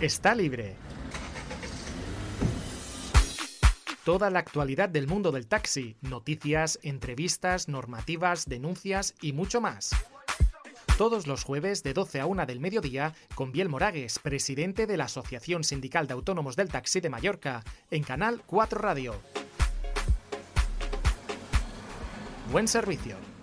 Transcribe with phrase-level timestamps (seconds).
[0.00, 0.76] Está libre.
[4.04, 9.92] Toda la actualidad del mundo del taxi, noticias, entrevistas, normativas, denuncias y mucho más.
[10.98, 15.04] Todos los jueves de 12 a 1 del mediodía con Biel Moragues, presidente de la
[15.04, 19.14] Asociación Sindical de Autónomos del Taxi de Mallorca, en Canal 4 Radio.
[22.52, 23.33] Buen servicio.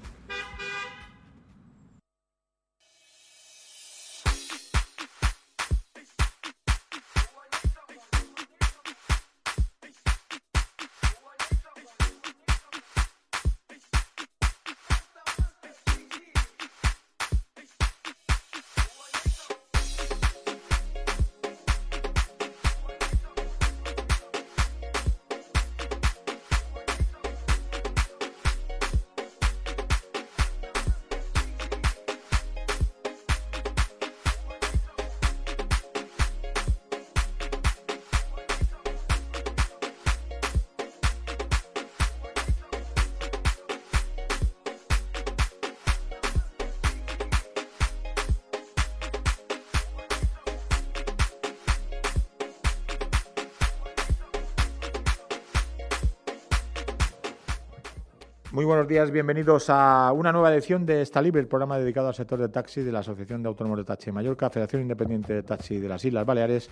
[58.61, 62.13] Muy buenos días, bienvenidos a una nueva edición de Esta Libre, el programa dedicado al
[62.13, 65.41] sector del taxi de la Asociación de Autónomos de Taxi de Mallorca, Federación Independiente de
[65.41, 66.69] Taxi de las Islas Baleares,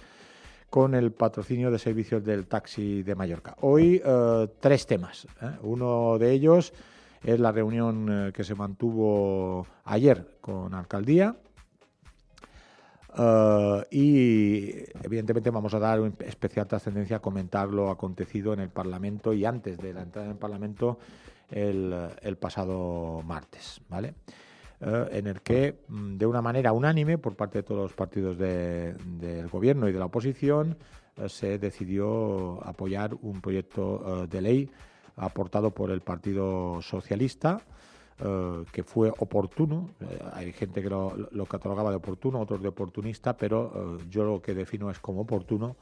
[0.70, 3.56] con el patrocinio de servicios del taxi de Mallorca.
[3.62, 5.26] Hoy eh, tres temas.
[5.42, 5.50] ¿eh?
[5.64, 6.74] Uno de ellos
[7.24, 11.38] es la reunión eh, que se mantuvo ayer con Alcaldía.
[13.90, 14.70] y
[15.04, 19.80] evidentemente vamos a dar especial trascendencia a comentar lo acontecido en el Parlamento y antes
[19.80, 21.00] de la entrada en el Parlamento
[21.52, 24.16] el, pasado martes, ¿vale?
[24.82, 28.38] Eh, en el que, mm, de una manera unánime, por parte de todos los partidos
[28.38, 30.78] del gobierno y de la oposición,
[31.18, 34.72] eh, se decidió apoyar un proyecto eh, de ley
[35.18, 37.62] aportado por el Partido Socialista,
[38.74, 39.92] que fue oportuno.
[40.34, 44.54] hay gente que lo, lo, catalogaba de oportuno, otros de oportunista, pero yo lo que
[44.54, 45.78] defino es como oportuno,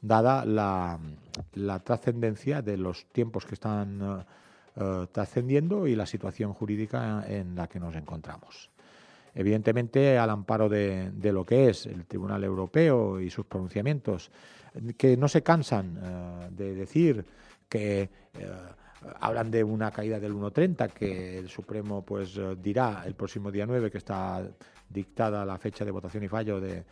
[0.00, 4.24] dada la trascendencia de los tiempos que están
[4.78, 8.70] eh, trascendiendo y la situación jurídica en la que nos encontramos.
[9.34, 14.30] Evidentemente, al amparo de, lo que es el Tribunal Europeo y sus pronunciamientos,
[14.98, 17.24] que no se cansan eh, de decir
[17.68, 18.08] que eh,
[19.20, 23.90] hablan de una caída del 1.30, que el Supremo pues dirá el próximo día 9,
[23.90, 24.46] que está
[24.90, 26.84] dictada la fecha de votación y fallo de,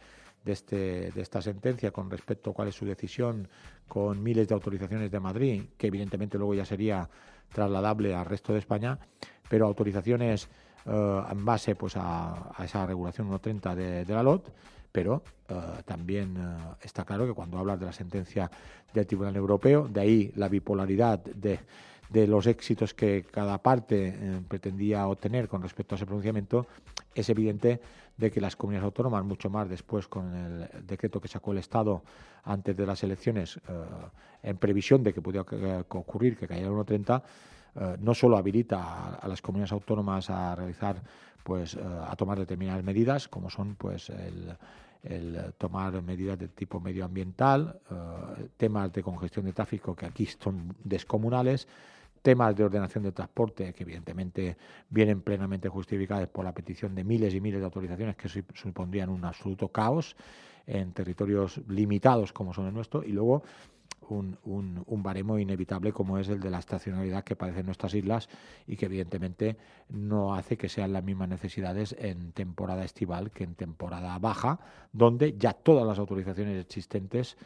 [0.44, 3.48] de, este, de esta sentencia con respecto a cuál es su decisión
[3.88, 7.08] con miles de autorizaciones de Madrid, que evidentemente luego ya sería
[7.54, 8.98] trasladable al resto de España,
[9.48, 10.48] pero autorizaciones
[10.86, 14.50] eh, en base pues, a, esa regulación 1.30 de, de, la LOT,
[14.92, 15.54] pero eh,
[15.86, 18.50] también eh, está claro que cuando hablas de la sentencia
[18.92, 21.60] del Tribunal Europeo, de ahí la bipolaridad de,
[22.10, 26.66] de los éxitos que cada parte pretendía obtener con respecto a ese pronunciamiento,
[27.20, 27.80] es evidente
[28.16, 32.02] de que las comunidades autónomas, mucho más después con el decreto que sacó el Estado
[32.44, 33.60] antes de las elecciones,
[34.42, 35.42] en previsión de que pudiera
[35.88, 37.22] ocurrir que cayera el 1.30,
[37.76, 41.02] eh, no solo habilita a, las comunidades autónomas a realizar,
[41.42, 44.56] pues, eh, a tomar determinadas medidas, como son, pues, el,
[45.58, 51.68] tomar medidas de tipo medioambiental, eh, temas de congestión de tráfico que aquí son descomunales,
[52.24, 54.56] temas de ordenación de transporte que evidentemente
[54.88, 59.26] vienen plenamente justificados por la petición de miles y miles de autorizaciones que supondrían un
[59.26, 60.16] absoluto caos
[60.66, 63.42] en territorios limitados como son el nuestro y luego
[64.08, 68.30] un, un, baremo inevitable como es el de la estacionalidad que padecen nuestras islas
[68.66, 69.58] y que evidentemente
[69.90, 74.60] no hace que sean las mismas necesidades en temporada estival que en temporada baja,
[74.92, 77.36] donde ya todas las autorizaciones existentes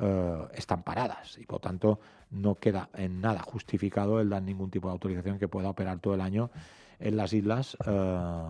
[0.00, 2.00] eh, están paradas y por tanto
[2.30, 6.14] no queda en nada justificado el dar ningún tipo de autorización que pueda operar todo
[6.14, 6.50] el año
[6.98, 8.42] en las islas eh,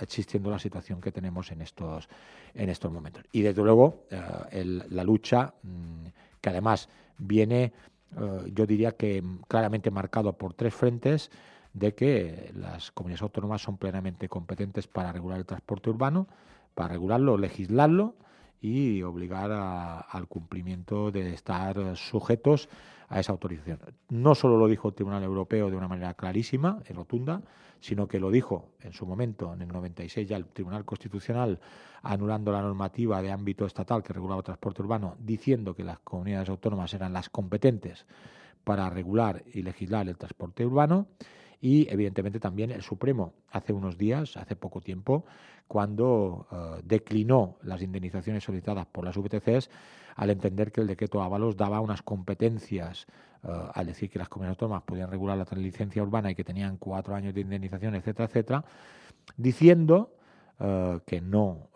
[0.00, 2.08] existiendo la situación que tenemos en estos
[2.54, 3.24] en estos momentos.
[3.32, 6.06] Y desde luego eh, la lucha mm,
[6.40, 6.88] que además
[7.18, 7.72] viene,
[8.18, 11.30] eh, yo diría que claramente marcado por tres frentes
[11.72, 16.26] de que las comunidades autónomas son plenamente competentes para regular el transporte urbano,
[16.74, 18.14] para regularlo, legislarlo
[18.60, 22.68] y obligar al cumplimiento de estar sujetos
[23.08, 23.80] a esa autorización.
[24.08, 27.42] No solo lo dijo el Tribunal Europeo de una manera clarísima y rotunda,
[27.80, 31.58] sino que lo dijo en su momento, en el 96, ya el Tribunal Constitucional
[32.02, 36.50] anulando la normativa de ámbito estatal que regulaba el transporte urbano, diciendo que las comunidades
[36.50, 38.06] autónomas eran las competentes
[38.64, 41.06] para regular y legislar el transporte urbano
[41.60, 43.34] y evidentemente también el Supremo.
[43.50, 45.24] Hace unos días, hace poco tiempo,
[45.68, 49.70] cuando eh, declinó las indemnizaciones solicitadas por las VTCs
[50.16, 53.06] al entender que el decreto Ábalos daba unas competencias
[53.44, 56.76] eh, al decir que las comunidades autónomas podían regular la licencia urbana y que tenían
[56.78, 58.64] cuatro años de indemnización, etcétera, etcétera,
[59.36, 60.14] diciendo
[60.58, 61.68] eh, que no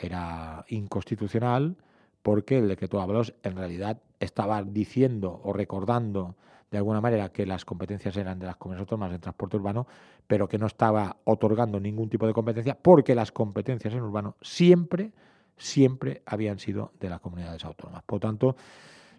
[0.00, 1.76] era inconstitucional
[2.22, 6.36] porque el decreto Ábalos en realidad estaba diciendo o recordando
[6.70, 9.86] de alguna manera que las competencias eran de las comunidades autónomas en transporte urbano,
[10.26, 15.12] pero que no estaba otorgando ningún tipo de competencia, porque las competencias en urbano siempre,
[15.56, 18.02] siempre habían sido de las comunidades autónomas.
[18.02, 18.56] Por tanto,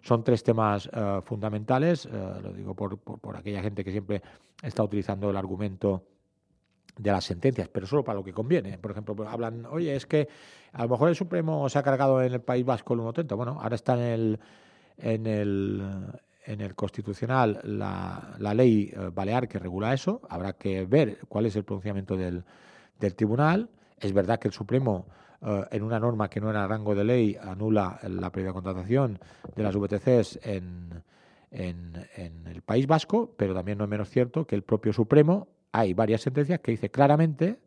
[0.02, 2.10] son tres temas eh, fundamentales, eh,
[2.42, 4.22] lo digo por, por, aquella gente que siempre
[4.62, 6.04] está utilizando el argumento
[6.96, 8.76] de las sentencias, pero solo para lo que conviene.
[8.78, 10.28] Por ejemplo, pues hablan, oye, es que
[10.72, 13.36] a lo mejor el Supremo se ha cargado en el País Vasco el 1.30.
[13.36, 14.40] Bueno, ahora está en el,
[14.98, 15.82] en el,
[16.48, 20.22] en el Constitucional la, ley eh, balear que regula eso.
[20.30, 22.42] Habrá que ver cuál es el pronunciamiento del,
[23.14, 23.68] tribunal.
[24.00, 25.06] Es verdad que el Supremo,
[25.42, 29.18] eh, en una norma que no era rango de ley, anula la previa contratación
[29.54, 31.02] de las VTCs en,
[31.50, 35.48] en, en el País Vasco, pero también no es menos cierto que el propio Supremo,
[35.72, 37.58] hay varias sentencias que dice claramente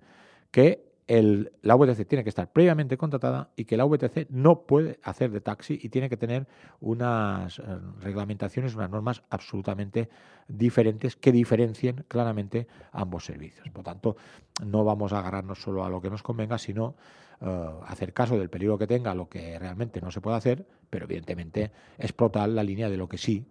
[0.50, 5.32] que la VTC tiene que estar previamente contratada y que la VTC no puede hacer
[5.32, 6.48] de taxi y tiene que tener
[6.80, 7.64] unas eh,
[8.00, 10.10] reglamentaciones, unas normas absolutamente
[10.48, 13.68] diferentes que diferencien claramente ambos servicios.
[13.70, 14.16] Por tanto,
[14.64, 16.96] no vamos a agarrarnos solo a lo que nos convenga, sino
[17.42, 21.06] eh, hacer caso del peligro que tenga lo que realmente no se puede hacer, pero
[21.06, 23.46] evidentemente explotar la línea de lo que sí,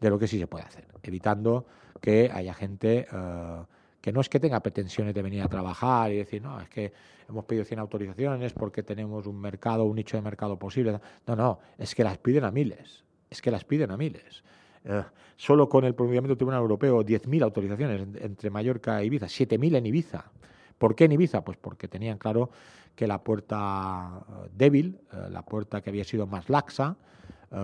[0.00, 1.66] de lo que sí se puede hacer, evitando
[2.00, 3.62] que haya gente eh,
[4.02, 6.92] que no es que tenga pretensiones de venir a trabajar y decir, no, es que
[7.28, 10.98] hemos pedido 100 autorizaciones porque tenemos un mercado, un nicho de mercado posible.
[11.24, 14.42] No, no, es que las piden a miles, es que las piden a miles.
[14.84, 15.04] Eh,
[15.36, 19.86] solo con el pronunciamiento del Tribunal Europeo, 10.000 autorizaciones entre Mallorca e Ibiza, 7.000 en
[19.86, 20.32] Ibiza.
[20.78, 21.44] ¿Por qué en Ibiza?
[21.44, 22.50] Pues porque tenían claro
[22.96, 26.96] que la puerta eh, débil, eh, la puerta que había sido más laxa,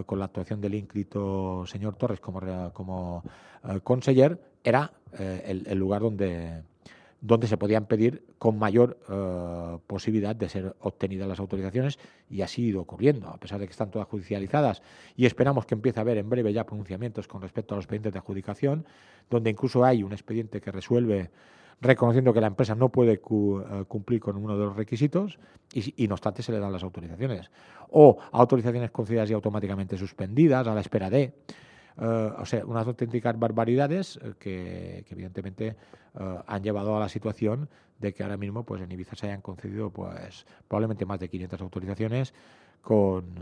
[0.07, 2.41] con la actuación del ínclito señor Torres como,
[2.73, 3.23] como
[3.83, 6.63] conseller, era eh, el, lugar donde,
[7.21, 11.99] donde se podían pedir con mayor eh, posibilidad de ser obtenidas las autorizaciones
[12.29, 14.83] y así ha ido ocurriendo, a pesar de que están todas judicializadas.
[15.17, 18.13] Y esperamos que empiece a haber en breve ya pronunciamientos con respecto a los expedientes
[18.13, 18.85] de adjudicación,
[19.31, 21.31] donde incluso hay un expediente que resuelve
[21.81, 25.39] reconociendo que la empresa no puede eh, cumplir con uno de los requisitos
[25.73, 27.51] y, no obstante se le dan las autorizaciones.
[27.91, 31.35] O autorizaciones concedidas y automáticamente suspendidas a la espera de.
[32.01, 35.77] Eh, o sea, unas auténticas barbaridades eh, que, evidentemente
[36.47, 37.69] han llevado a la situación
[38.01, 41.61] de que ahora mismo pues en Ibiza se hayan concedido pues probablemente más de 500
[41.61, 42.35] autorizaciones
[42.81, 43.35] con,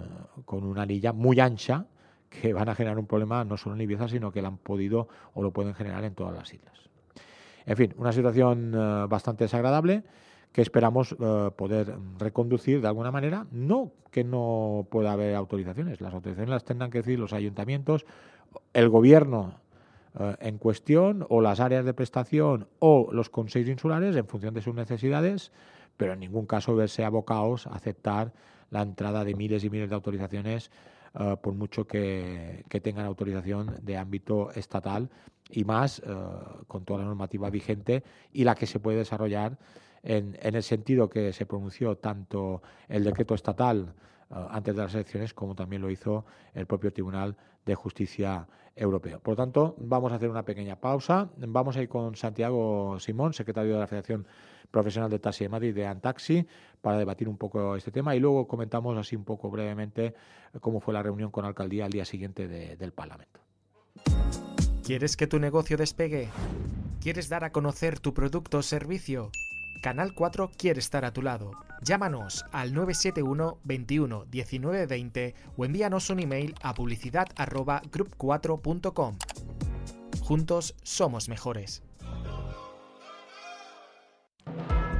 [0.44, 1.86] con una anilla muy ancha
[2.28, 5.08] que van a generar un problema no solo en Ibiza, sino que lo han podido
[5.32, 6.86] o lo pueden generar en todas las islas.
[7.66, 8.72] En fin, una situación
[9.08, 10.04] bastante desagradable
[10.52, 11.14] que esperamos
[11.56, 13.46] poder reconducir de alguna manera.
[13.50, 18.06] No que no pueda haber autorizaciones, las autorizaciones las tendrán que decir los ayuntamientos
[18.72, 19.60] el gobierno
[20.18, 24.62] eh, en cuestión o las áreas de prestación o los consejos insulares en función de
[24.62, 25.52] sus necesidades,
[25.96, 28.32] pero en ningún caso verse abocados a aceptar
[28.70, 30.70] la entrada de miles y miles de autorizaciones
[31.18, 35.10] eh, por mucho que, tengan autorización de ámbito estatal
[35.50, 36.02] y más eh,
[36.66, 38.02] con toda la normativa vigente
[38.32, 39.58] y la que se puede desarrollar
[40.02, 43.94] en, en el sentido que se pronunció tanto el decreto estatal
[44.28, 49.20] antes de las elecciones como también lo hizo el propio Tribunal de Justicia Europeo.
[49.20, 51.30] Por lo tanto, vamos a hacer una pequeña pausa.
[51.38, 54.26] Vamos a ir con Santiago Simón, secretario de la Federación
[54.70, 56.46] Profesional de Taxi de Madrid, de Antaxi,
[56.80, 60.14] para debatir un poco este tema y luego comentamos así un poco brevemente
[60.60, 63.45] cómo fue la reunión con la alcaldía al día siguiente del Parlamento.
[64.86, 66.28] ¿Quieres que tu negocio despegue?
[67.00, 69.32] ¿Quieres dar a conocer tu producto o servicio?
[69.82, 71.50] Canal 4 quiere estar a tu lado.
[71.82, 79.18] Llámanos al 971 21 19 20 o envíanos un email a publicidad group4.com.
[80.20, 81.82] Juntos somos mejores.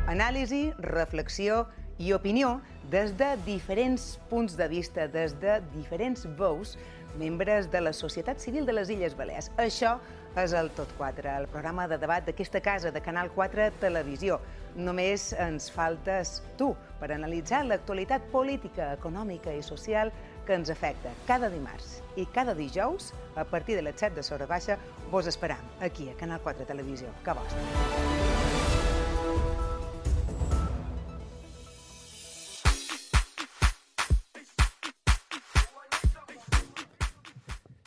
[0.08, 6.26] Anàlisi, reflexió i opinió des de diferents punts de vista, des de diferents
[7.16, 9.50] membres de la societat civil de les Illes Balears.
[9.56, 9.96] Això
[10.36, 14.38] és el Tot 4, el programa de debat d'aquesta casa de Canal 4 Televisió.
[14.76, 20.12] Només ens faltes tu per analitzar l'actualitat política, econòmica i social
[20.46, 24.46] que ens afecta cada dimarts i cada dijous, a partir de les 7 de Sora
[24.46, 24.78] Baixa,
[25.10, 27.08] vos esperam aquí a Canal 4 Televisió.
[27.24, 28.75] Que vostre.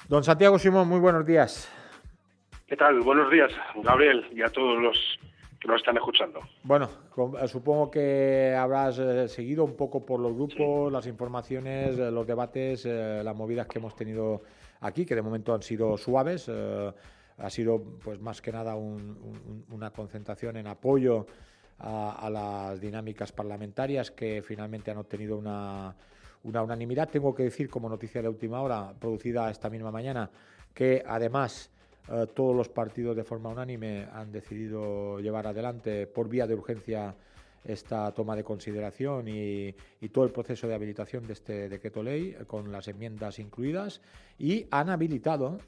[0.10, 1.72] Don Santiago Simón, muy buenos días.
[2.66, 3.00] ¿Qué tal?
[3.02, 4.98] Buenos días, Gabriel, y a todos los
[5.62, 6.40] que nos están escuchando.
[6.64, 6.90] Bueno,
[7.40, 12.26] eh, supongo que habrás eh, seguido un poco por los grupos, las informaciones, eh, los
[12.26, 14.42] debates, las movidas que hemos tenido
[14.82, 16.50] aquí, que de momento han sido suaves.
[16.50, 21.28] ha sido, pues más que nada, una concentración en apoyo
[21.78, 25.96] a, las dinámicas parlamentarias que finalmente han obtenido una,
[26.44, 27.10] una unanimidad.
[27.10, 30.30] Tengo que decir, como noticia de última hora, producida esta misma mañana,
[30.74, 31.70] que además
[32.12, 37.16] eh, todos los partidos de forma unánime han decidido llevar adelante por vía de urgencia
[37.64, 39.76] esta toma de consideración y,
[40.12, 44.02] todo el proceso de habilitación de este decreto ley eh, con las enmiendas incluidas
[44.40, 45.60] y han habilitado,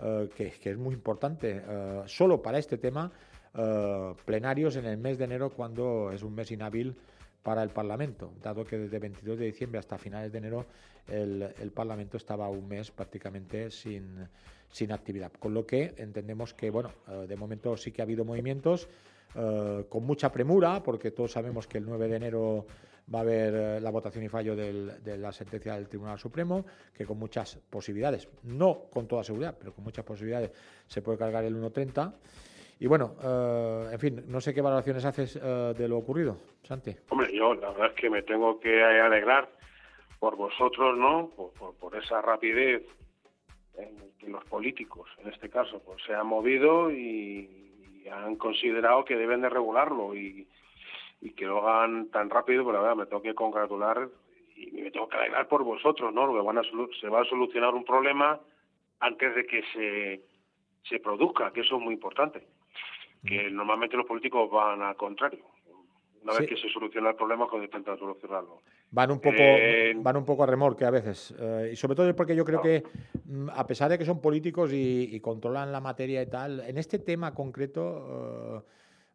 [0.00, 1.62] eh, que, es muy importante,
[2.06, 3.10] solo para este tema,
[4.26, 6.94] plenarios en el mes de enero cuando es un mes inhábil
[7.46, 10.66] para el Parlamento, dado que desde 22 de diciembre hasta finales de enero
[11.06, 14.26] el Parlamento estaba un mes prácticamente sin
[14.70, 15.32] sin actividad.
[15.38, 18.88] Con lo que entendemos que, bueno, eh, de momento sí que ha habido movimientos
[19.34, 22.66] eh, con mucha premura, porque todos sabemos que el 9 de enero
[23.12, 27.04] va a haber eh, la votación y fallo de la sentencia del Tribunal Supremo, que
[27.04, 30.50] con muchas posibilidades, no con toda seguridad, pero con muchas posibilidades
[30.86, 32.12] se puede cargar el 1.30.
[32.78, 33.14] Y bueno,
[33.90, 36.94] en fin, no sé qué valoraciones haces de lo ocurrido, Santi.
[37.08, 39.48] Hombre, yo la verdad es que me tengo que alegrar
[40.18, 41.30] por vosotros, ¿no?
[41.80, 42.82] por esa rapidez
[43.78, 47.62] en que los políticos, en este caso, pues se han movido y,
[48.10, 50.46] han considerado que deben de regularlo y,
[51.36, 54.08] que lo hagan tan rápido, pero la verdad me tengo que congratular
[54.54, 56.32] y me tengo que alegrar por vosotros, ¿no?
[56.32, 56.62] Que van a
[57.00, 58.38] se va a solucionar un problema
[59.00, 60.22] antes de que se,
[60.88, 62.46] se produzca, que eso es muy importante.
[63.24, 65.44] Que normalmente los políticos van al contrario.
[66.26, 68.62] Una vez que se soluciona el problema, cuando intentan solucionarlo.
[68.90, 71.32] Van un poco, eh, van un poco a remorque a veces.
[71.38, 72.82] Eh, y sobre todo porque yo creo que,
[73.26, 76.98] mm, a pesar de que son políticos y, controlan la materia y tal, en este
[76.98, 78.64] tema concreto.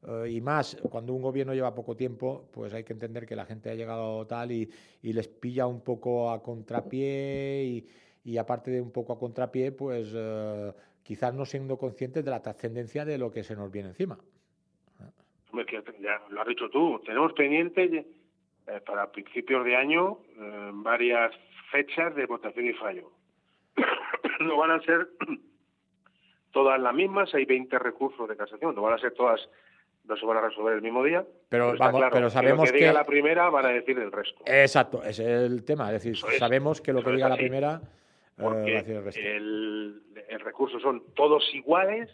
[0.07, 3.45] Eh, y más cuando un gobierno lleva poco tiempo, pues hay que entender que la
[3.45, 7.87] gente ha llegado tal y, les pilla un poco a contrapié y,
[8.23, 10.13] y, aparte de un poco a contrapié, pues
[11.11, 14.17] quizás no siendo conscientes de la trascendencia de lo que se nos viene encima
[16.01, 18.05] ya lo has dicho tú, tenemos pendiente
[18.67, 21.33] eh, para principios de año eh, varias
[21.71, 23.11] fechas de votación y fallo.
[24.39, 25.09] no van a ser
[26.51, 29.41] todas las mismas, hay 20 recursos de casación, no van a ser todas,
[30.05, 31.25] no se van a resolver el mismo día.
[31.49, 34.43] Pero, vamos, pero sabemos que, diga la primera van a decir el resto.
[34.45, 37.81] Exacto, ese es el tema, es decir, sabemos que lo que diga la primera
[38.49, 40.01] decir el.
[40.29, 42.09] El, recurso son todos iguales,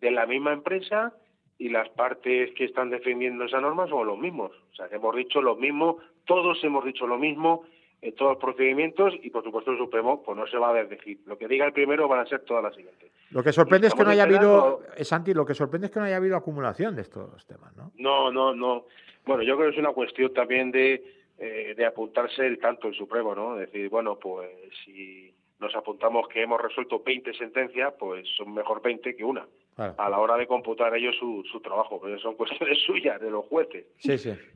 [0.00, 1.12] de la misma empresa
[1.58, 4.52] y las partes que están defendiendo esa norma son los mismos.
[4.72, 7.64] O sea, hemos dicho lo mismo, todos hemos dicho lo mismo
[8.02, 11.20] en todos los procedimientos y, por supuesto, el Supremo pues no se va a decir.
[11.26, 13.10] Lo que diga el primero van a ser todas las siguientes.
[13.30, 16.06] Lo que sorprende es que no haya habido, Santi, lo que sorprende es que no
[16.06, 17.92] haya habido acumulación de estos temas, ¿no?
[17.96, 18.86] No, no, no.
[19.26, 21.04] Bueno, yo creo que es una cuestión también de,
[21.38, 23.54] eh, de apuntarse el tanto el Supremo, ¿no?
[23.56, 24.50] Decir, bueno, pues
[24.84, 25.29] si
[25.60, 29.46] nos apuntamos que hemos resuelto 20 sentencias, pues son mejor 20 que una.
[29.76, 33.46] A la hora de computar ellos su, su trabajo, pero son cuestiones suyas, de los
[33.46, 33.86] jueces,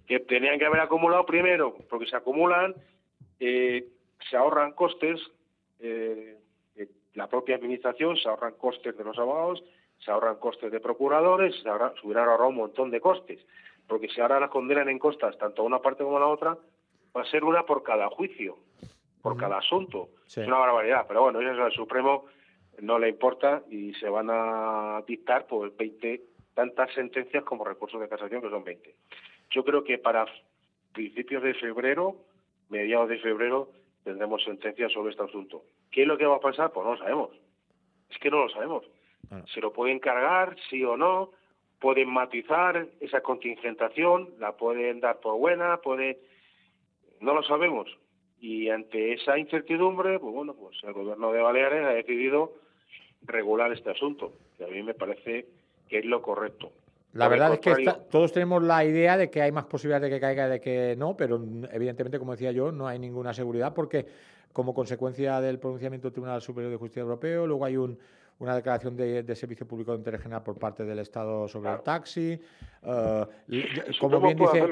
[0.06, 2.74] que tenían que haber acumulado primero, porque se acumulan,
[3.38, 3.86] eh,
[4.28, 5.20] se ahorran costes,
[5.80, 6.38] eh,
[7.14, 9.62] la propia administración, se ahorran costes de los abogados,
[9.98, 13.40] se ahorran costes de procuradores, se, se hubieran ahorrado un montón de costes,
[13.86, 16.58] porque si ahora las condenan en costas, tanto a una parte como a la otra,
[17.16, 18.58] va a ser una por cada juicio,
[19.24, 20.10] por cada asunto.
[20.26, 22.26] Es una barbaridad, pero bueno, eso es el Supremo
[22.82, 26.20] no le importa y se van a dictar pues 20
[26.52, 28.94] tantas sentencias como recursos de casación que son 20.
[29.48, 30.26] Yo creo que para
[30.92, 32.16] principios de febrero,
[32.68, 33.70] mediados de febrero,
[34.02, 35.62] tendremos sentencias sobre este asunto.
[35.90, 36.70] ¿Qué es lo que va a pasar?
[36.72, 37.30] Pues no lo sabemos.
[38.10, 38.84] Es que no lo sabemos.
[39.54, 41.30] Se lo pueden cargar, sí o no,
[41.80, 46.20] pueden matizar esa contingentación, la pueden dar por buena, puede...
[47.20, 47.88] No lo sabemos.
[48.46, 52.52] Y ante esa incertidumbre, pues bueno, pues el gobierno de Baleares ha decidido
[53.22, 55.46] regular este asunto, que a mí me parece
[55.88, 56.70] que es lo correcto.
[57.14, 60.20] La verdad es que todos tenemos la idea de que hay más posibilidades de que
[60.20, 64.04] caiga y de que no, pero evidentemente, como decía yo, no hay ninguna seguridad porque
[64.52, 67.98] como consecuencia del pronunciamiento del Tribunal Superior de Justicia Europeo, luego hay un,
[68.40, 72.38] una declaración de, servicio público de interés general por parte del Estado sobre el taxi.
[72.82, 73.26] Eh,
[73.98, 74.68] como, bien dice,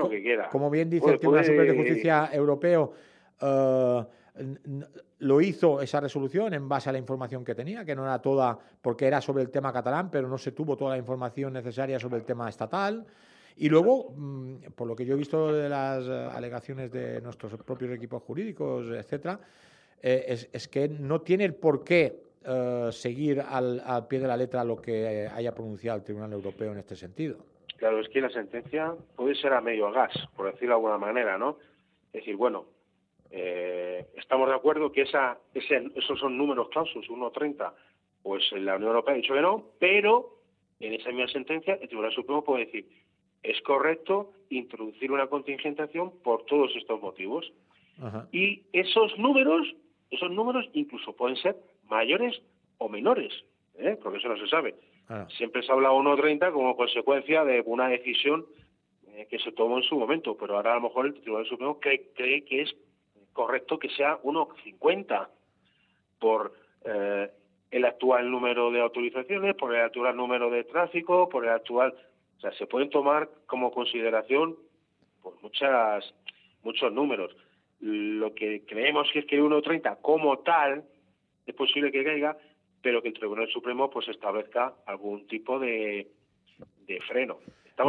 [0.50, 2.92] como, bien dice, el Tribunal Superior de Justicia Europeo,
[3.40, 4.04] uh,
[5.18, 8.58] lo hizo esa resolución en base a la información que tenía, que no era toda
[8.80, 12.16] porque era sobre el tema catalán, pero no se tuvo toda la información necesaria sobre
[12.16, 13.04] el tema estatal.
[13.56, 17.52] Y luego, mm, por lo que yo he visto de las eh, alegaciones de nuestros
[17.62, 19.38] propios equipos jurídicos, etcétera,
[20.02, 24.36] eh, es, que no tiene el por qué eh, seguir al, al, pie de la
[24.36, 27.36] letra lo que haya pronunciado el Tribunal Europeo en este sentido.
[27.76, 31.36] Claro, es que la sentencia puede ser a medio gas, por decirlo de alguna manera,
[31.36, 31.58] ¿no?
[32.12, 32.66] Es decir, bueno,
[33.32, 37.72] eh, estamos de acuerdo que esa, ese, esos son números clausos, 1.30,
[38.22, 40.38] pues la Unión Europea ha dicho que no, pero
[40.78, 42.86] en esa misma sentencia el Tribunal Supremo puede decir
[43.42, 47.52] es correcto introducir una contingentación por todos estos motivos.
[48.32, 49.74] Y esos números,
[50.10, 51.56] esos números incluso pueden ser
[51.88, 52.40] mayores
[52.78, 53.32] o menores,
[53.78, 53.96] ¿eh?
[54.02, 54.74] porque eso no se sabe.
[55.36, 58.46] Siempre se habla 1.30 como consecuencia de una decisión
[59.08, 61.78] eh, que se tomó en su momento, pero ahora a lo mejor el Tribunal Supremo
[61.80, 62.74] cree, cree que es
[63.32, 65.28] correcto que sea 1,50
[66.18, 67.30] por eh,
[67.70, 71.94] el actual número de autorizaciones, por el actual número de tráfico, por el actual...
[72.36, 74.56] O sea, se pueden tomar como consideración
[75.22, 76.12] por muchas,
[76.62, 77.34] muchos números.
[77.80, 80.84] Lo que creemos que es que el 1,30 como tal
[81.46, 82.36] es posible que caiga,
[82.82, 86.08] pero que el Tribunal Supremo pues establezca algún tipo de,
[86.86, 87.38] de freno.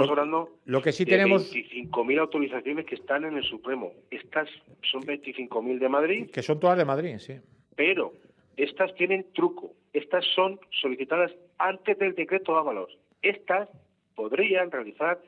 [0.01, 1.53] Estamos hablando lo que sí de tenemos...
[1.53, 3.93] 25.000 autorizaciones que están en el Supremo.
[4.11, 4.49] Estas
[4.91, 6.31] son 25.000 de Madrid.
[6.31, 7.39] Que son todas de Madrid, sí.
[7.75, 8.13] Pero
[8.57, 9.73] estas tienen truco.
[9.93, 12.97] Estas son solicitadas antes del decreto Ábalos.
[13.21, 13.69] Estas
[14.15, 15.19] podrían realizar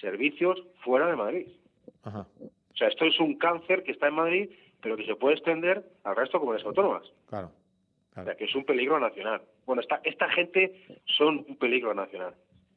[0.00, 1.46] servicios fuera de Madrid.
[2.02, 2.26] Ajá.
[2.40, 4.50] O sea, esto es un cáncer que está en Madrid,
[4.80, 7.02] pero que se puede extender al resto de comunidades autónomas.
[7.28, 7.50] Claro.
[8.16, 9.42] O sea, que es un peligro nacional.
[9.64, 12.34] Bueno, esta, esta gente son un peligro nacional.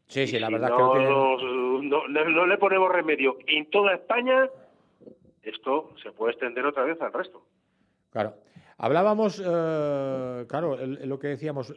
[0.08, 4.50] Sí, sí, la verdad no, que no, no, le ponemos remedio en toda España,
[5.42, 7.44] esto se puede extender otra vez al resto.
[8.12, 8.36] Claro.
[8.78, 11.74] Hablábamos, eh, claro, lo que decíamos,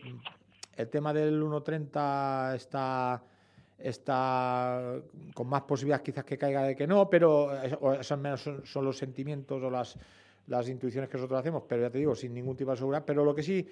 [0.76, 3.22] el tema del 1.30 está
[3.78, 5.00] está
[5.34, 9.62] con más posibilidades quizás que caiga de que no, pero esos menos son, los sentimientos
[9.62, 9.96] o las,
[10.48, 13.04] las intuiciones que nosotros hacemos, pero ya te digo, sin ningún tipo de seguridad.
[13.06, 13.66] Pero lo que sí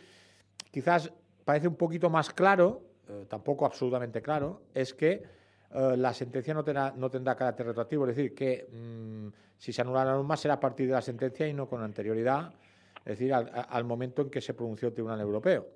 [0.70, 1.12] quizás
[1.44, 6.64] parece un poquito más claro eh, tampoco absolutamente claro, es que eh, la sentencia no
[6.64, 10.54] tendrá, no tendrá carácter retroactivo, es decir, que mm, si se anula la norma será
[10.54, 12.52] a partir de la sentencia y no con anterioridad,
[12.98, 15.66] es decir, al, momento en que se pronunció el Tribunal Europeo.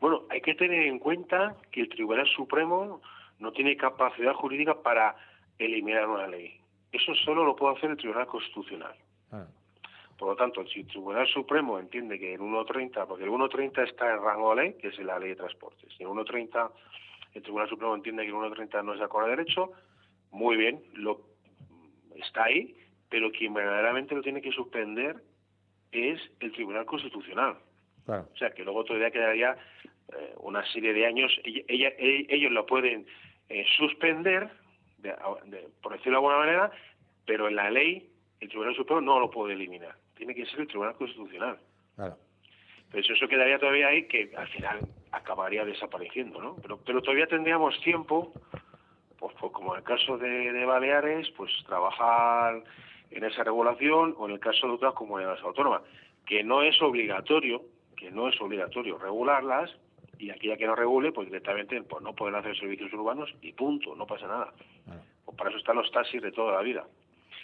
[0.00, 3.00] Bueno, hay que tener en cuenta que el Tribunal Supremo
[3.38, 5.16] no tiene capacidad jurídica para
[5.58, 6.60] eliminar una ley.
[6.92, 8.94] Eso solo lo puede hacer el Tribunal Constitucional.
[9.32, 9.46] Ah.
[10.20, 14.12] Por lo tanto, si el Tribunal Supremo entiende que el 1.30, porque el 1.30 está
[14.12, 16.70] en rango de ley, que es la ley de transportes, si el 1.30,
[17.32, 19.72] el Tribunal Supremo entiende que el 1.30 no es de acuerdo a derecho,
[20.30, 21.22] muy bien, lo
[22.16, 22.76] está ahí,
[23.08, 25.16] pero quien verdaderamente lo tiene que suspender
[25.90, 27.56] es el Tribunal Constitucional.
[28.06, 29.56] O sea, que luego todavía quedaría
[30.12, 33.06] eh, una serie de años, ella, ellos lo pueden
[33.48, 34.50] eh, suspender,
[35.80, 36.70] por decirlo de alguna manera,
[37.24, 40.68] pero en la ley el Tribunal Supremo no lo puede eliminar tiene que ser el
[40.68, 41.58] Tribunal Constitucional.
[41.96, 42.16] Claro.
[42.90, 44.80] Pero eso quedaría todavía ahí que al final
[45.12, 46.56] acabaría desapareciendo, ¿no?
[46.60, 48.34] Pero, pero todavía tendríamos tiempo,
[49.18, 52.62] pues, pues como en el caso de, Baleares, pues trabajar
[53.10, 55.82] en esa regulación o en el caso de otras comunidades autónomas,
[56.26, 57.62] que no es obligatorio,
[57.96, 59.70] que no es obligatorio regularlas
[60.18, 63.96] y aquella que no regule, pues directamente pues no pueden hacer servicios urbanos y punto,
[63.96, 64.52] no pasa nada.
[65.24, 66.84] Pues para eso están los taxis de toda la vida.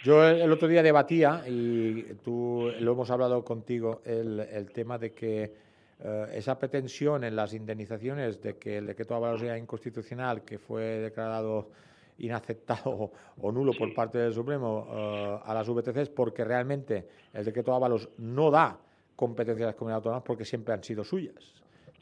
[0.07, 5.53] Yo el otro día debatía, y tú lo hemos hablado contigo, el, tema de que
[5.99, 11.01] eh, esa pretensión en las indemnizaciones de que el decreto de sea inconstitucional, que fue
[11.01, 11.71] declarado
[12.19, 13.11] inaceptado
[13.43, 17.77] o nulo por parte del Supremo eh, a las VTCs, porque realmente el decreto de
[17.77, 18.79] Ábalos no da
[19.17, 21.53] competencias a las comunidades autónomas porque siempre han sido suyas.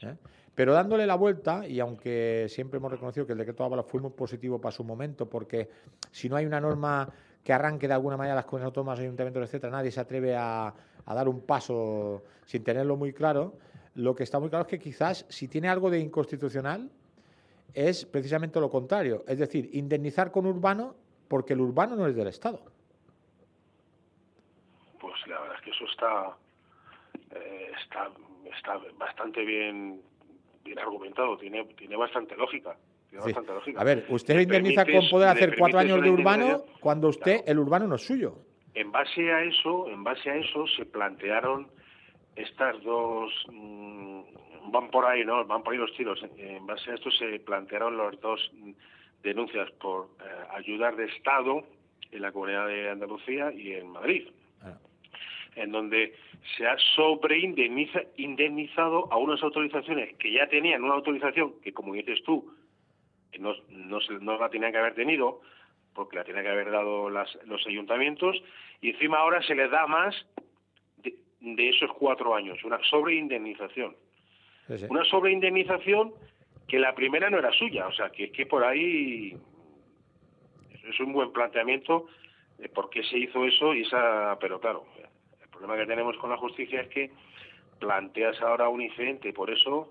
[0.03, 0.15] ¿eh?
[0.53, 3.99] Pero dándole la vuelta, y aunque siempre hemos reconocido que el decreto de Ábalos fue
[3.99, 5.69] muy positivo para su momento, porque
[6.11, 7.11] si no hay una norma
[7.45, 10.73] que arranque de alguna manera las comunidades autónomas, ayuntamientos, etcétera, nadie se atreve a,
[11.05, 13.53] dar un paso sin tenerlo muy claro.
[13.93, 16.89] Lo que está muy claro es que quizás si tiene algo de inconstitucional
[17.75, 20.95] es precisamente lo contrario, es decir, indemnizar con urbano
[21.27, 22.63] porque el urbano no es del Estado.
[24.99, 26.37] Pues la verdad es que eso está,
[27.29, 28.09] eh, está,
[28.57, 30.01] está bastante bien,
[30.63, 32.75] bien argumentado, tiene, tiene bastante lógica.
[33.77, 37.87] A ver, usted indemniza con poder hacer cuatro años de urbano cuando usted, el urbano
[37.87, 38.35] no es suyo.
[38.73, 41.67] En base a eso, en base a eso se plantearon
[42.35, 44.21] estas dos mm,
[44.71, 45.45] van por ahí, ¿no?
[45.45, 46.19] Van por ahí los tiros.
[46.37, 48.51] En base a esto se plantearon las dos
[49.23, 51.63] denuncias por eh, ayudar de Estado
[52.11, 54.27] en la Comunidad de Andalucía y en Madrid.
[54.61, 54.77] Ah.
[55.55, 56.13] En donde
[56.57, 62.53] se ha sobreindemnizado a unas autorizaciones que ya tenían una autorización que, como dices tú,
[63.39, 65.41] no, no, no la tenían que haber tenido,
[65.93, 68.41] porque la tenían que haber dado las, los ayuntamientos,
[68.81, 70.15] y encima ahora se les da más
[71.39, 73.95] de, esos cuatro años, una sobreindemnización.
[74.89, 76.13] Una sobreindemnización
[76.67, 79.37] que la primera no era suya, o sea, que es que por ahí
[80.83, 82.07] es un buen planteamiento
[82.57, 84.85] de por qué se hizo eso y esa, pero claro,
[85.41, 87.11] el problema que tenemos con la justicia es que
[87.79, 89.89] planteas ahora un incidente por eso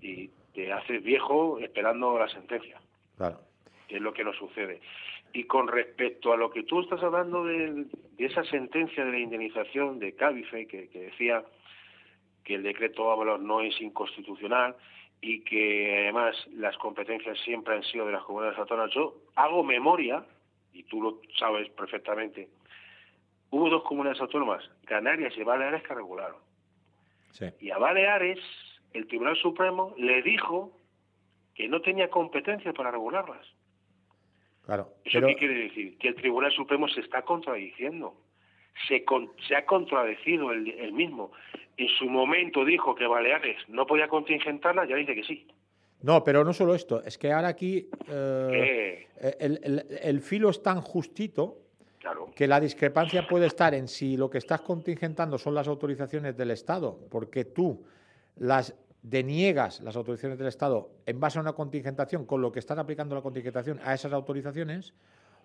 [0.00, 2.80] y te haces viejo esperando la sentencia.
[3.18, 3.38] Claro.
[3.86, 4.80] Que es lo que nos sucede.
[5.34, 7.84] Y con respecto a lo que tú estás hablando de,
[8.16, 11.44] esa sentencia de la indemnización de Cádice, que, que decía
[12.42, 14.74] que el decreto Ábalos no es inconstitucional
[15.20, 20.24] y que además las competencias siempre han sido de las comunidades autónomas, yo hago memoria,
[20.72, 22.48] y tú lo sabes perfectamente,
[23.50, 26.36] hubo dos comunidades autónomas, Canarias y Baleares, que regularon.
[27.60, 28.38] Y a Baleares,
[28.96, 30.72] el Tribunal Supremo le dijo
[31.54, 33.46] que no tenía competencia para regularlas.
[34.64, 34.92] Claro.
[35.04, 35.96] ¿Eso qué quiere decir?
[35.98, 38.14] Que el Tribunal Supremo se está contradiciendo.
[38.88, 39.04] Se,
[39.48, 41.32] se ha contradecido el, mismo.
[41.76, 45.46] En su momento dijo que Baleares no podía contingentarla, ya dice que sí.
[46.02, 49.06] No, pero no solo esto, es que ahora aquí eh,
[49.40, 51.58] el, filo es tan justito
[52.34, 56.50] que la discrepancia puede estar en si lo que estás contingentando son las autorizaciones del
[56.50, 57.82] Estado, porque tú
[58.36, 58.74] las
[59.08, 63.14] deniegas las autorizaciones del Estado en base a una contingentación con lo que están aplicando
[63.14, 64.94] la contingentación a esas autorizaciones,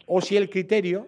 [0.08, 1.08] o si el criterio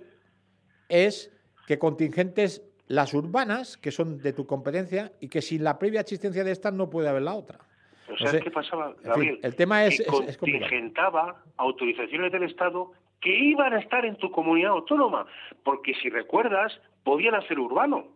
[0.87, 1.31] es
[1.65, 6.43] que contingentes las urbanas, que son de tu competencia, y que sin la previa existencia
[6.43, 7.57] de estas no puede haber la otra.
[8.07, 9.39] O sea, ¿qué pasaba, Gabriel?
[9.41, 14.73] el tema es, que contingentaba autorizaciones del Estado que iban a estar en tu comunidad
[14.73, 15.25] autónoma,
[15.63, 18.09] porque si recuerdas, podían hacer urbano.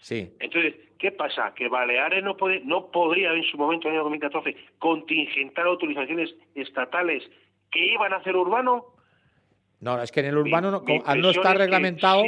[0.00, 0.32] Sí.
[0.40, 1.52] Entonces, ¿qué pasa?
[1.54, 6.34] Que Baleares no, puede, no podría en su momento, en el año 2014, contingentar autorizaciones
[6.54, 7.22] estatales
[7.70, 8.86] que iban a hacer urbano.
[9.80, 12.22] No, es que en el urbano, no, al no estar reglamentado.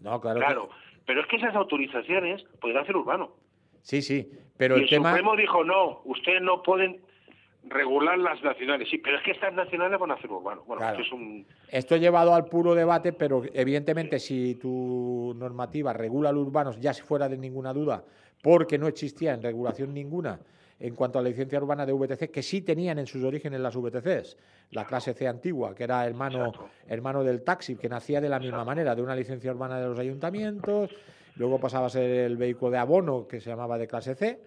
[0.00, 0.40] No, claro.
[0.40, 0.70] Claro,
[1.06, 3.32] pero es que esas autorizaciones pueden hacer urbano.
[3.82, 5.10] Sí, sí, pero y el, tema.
[5.10, 7.00] El Supremo dijo: no, ustedes no pueden
[7.70, 10.62] regular las nacionales, sí, pero es que estas nacionales van a hacer urbano.
[10.66, 11.46] Bueno, esto es un...
[11.70, 17.28] Esto llevado al puro debate, pero evidentemente si tu normativa regula los urbanos, ya fuera
[17.28, 18.04] de ninguna duda,
[18.42, 20.40] porque no existía en regulación ninguna
[20.80, 23.76] en cuanto a la licencia urbana de VTC, que sí tenían en sus orígenes las
[23.76, 24.36] VTCs,
[24.70, 26.52] la clase C antigua, que era hermano,
[26.88, 29.98] hermano del taxi, que nacía de la misma manera, de una licencia urbana de los
[29.98, 30.90] ayuntamientos,
[31.36, 34.40] luego pasaba a ser el vehículo de abono, que se llamaba de clase C,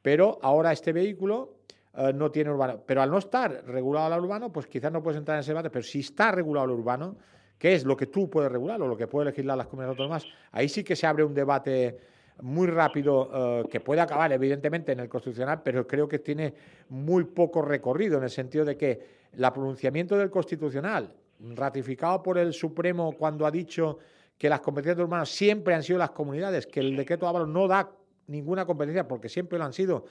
[0.00, 1.55] pero ahora este vehículo
[1.96, 2.82] eh, no tiene urbano.
[2.84, 5.70] Pero al no estar regulado al urbano, pues quizás no puedes entrar en ese debate,
[5.70, 7.16] pero si está regulado al urbano,
[7.58, 10.26] ¿qué es lo que tú puedes regular o lo que puede legislar las comunidades autónomas?
[10.52, 11.98] Ahí sí que se abre un debate
[12.42, 16.52] muy rápido eh, que puede acabar evidentemente en el constitucional, pero creo que tiene
[16.90, 21.14] muy poco recorrido en el sentido de que el pronunciamiento del constitucional,
[21.54, 23.98] ratificado por el Supremo cuando ha dicho
[24.38, 27.90] que las competencias urbanas siempre han sido las comunidades, que el decreto Ábalos no da
[28.26, 30.04] ninguna competencia porque siempre lo han sido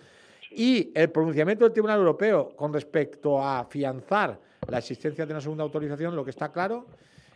[0.55, 5.63] y el pronunciamiento del Tribunal Europeo con respecto a afianzar la existencia de una segunda
[5.63, 6.85] autorización, lo que está claro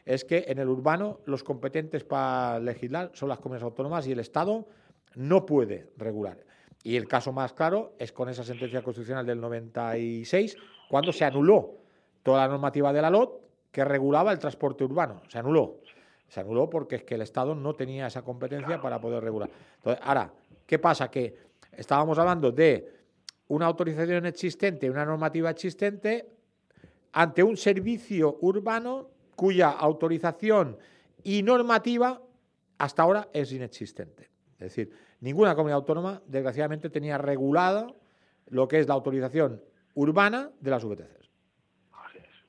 [0.05, 4.19] es que en el urbano los competentes para legislar son las comunidades autónomas y el
[4.19, 4.65] Estado
[5.15, 6.37] no puede regular.
[6.83, 10.55] Y el caso más claro es con esa sentencia constitucional del 96,
[10.89, 11.75] cuando se anuló
[12.23, 15.21] toda la normativa de la LOT que regulaba el transporte urbano.
[15.27, 15.81] Se anuló.
[16.27, 19.49] Se anuló porque es que el Estado no tenía esa competencia para poder regular.
[19.77, 20.31] Entonces, ahora,
[20.65, 21.11] ¿qué pasa?
[21.11, 21.35] Que
[21.71, 22.98] estábamos hablando de
[23.49, 26.27] una autorización existente, una normativa existente,
[27.11, 30.77] ante un servicio urbano cuya autorización
[31.23, 32.21] y normativa
[32.77, 34.29] hasta ahora es inexistente.
[34.53, 37.87] Es decir, ninguna comunidad autónoma, desgraciadamente, tenía regulada
[38.47, 39.61] lo que es la autorización
[39.95, 41.29] urbana de las VTCs.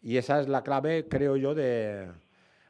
[0.02, 2.08] Y esa es la clave, creo yo, de...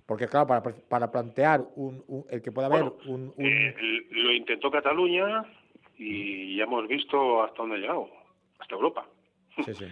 [0.06, 3.32] Porque, claro, para, plantear un, el que pueda haber un...
[3.38, 3.74] Eh,
[4.10, 5.44] lo intentó Cataluña
[5.96, 8.19] y ya hemos visto hasta dónde ha llegado
[8.60, 9.06] hasta Europa.
[9.64, 9.86] Sí, sí.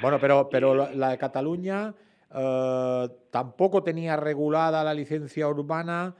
[0.00, 1.94] Bueno, pero, pero la de Cataluña
[2.34, 6.14] eh, tampoco tenía regulada la licencia urbana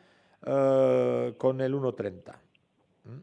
[0.45, 2.35] eh, con el 1.30.
[3.05, 3.19] ¿Mm?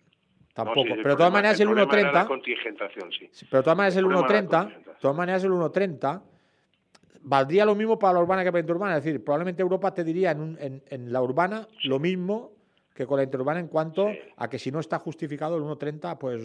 [0.53, 0.89] Tampoco.
[0.95, 3.31] pero de todas maneras el, 1.30.
[3.31, 3.45] Sí.
[3.49, 4.67] Pero de todas maneras el 1.30.
[4.67, 6.21] De todas maneras el 1.30
[7.25, 8.97] valdría lo mismo para la urbana que para la interurbana.
[8.97, 12.51] Es decir, probablemente Europa te diría en, en la urbana lo mismo
[12.93, 16.41] que con la interurbana en cuanto a que si no está justificado el 1.30, pues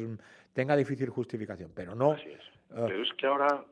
[0.52, 1.72] tenga difícil justificación.
[1.74, 2.12] Pero no.
[2.12, 2.40] Así es.
[2.40, 3.64] Eh, pero es que ahora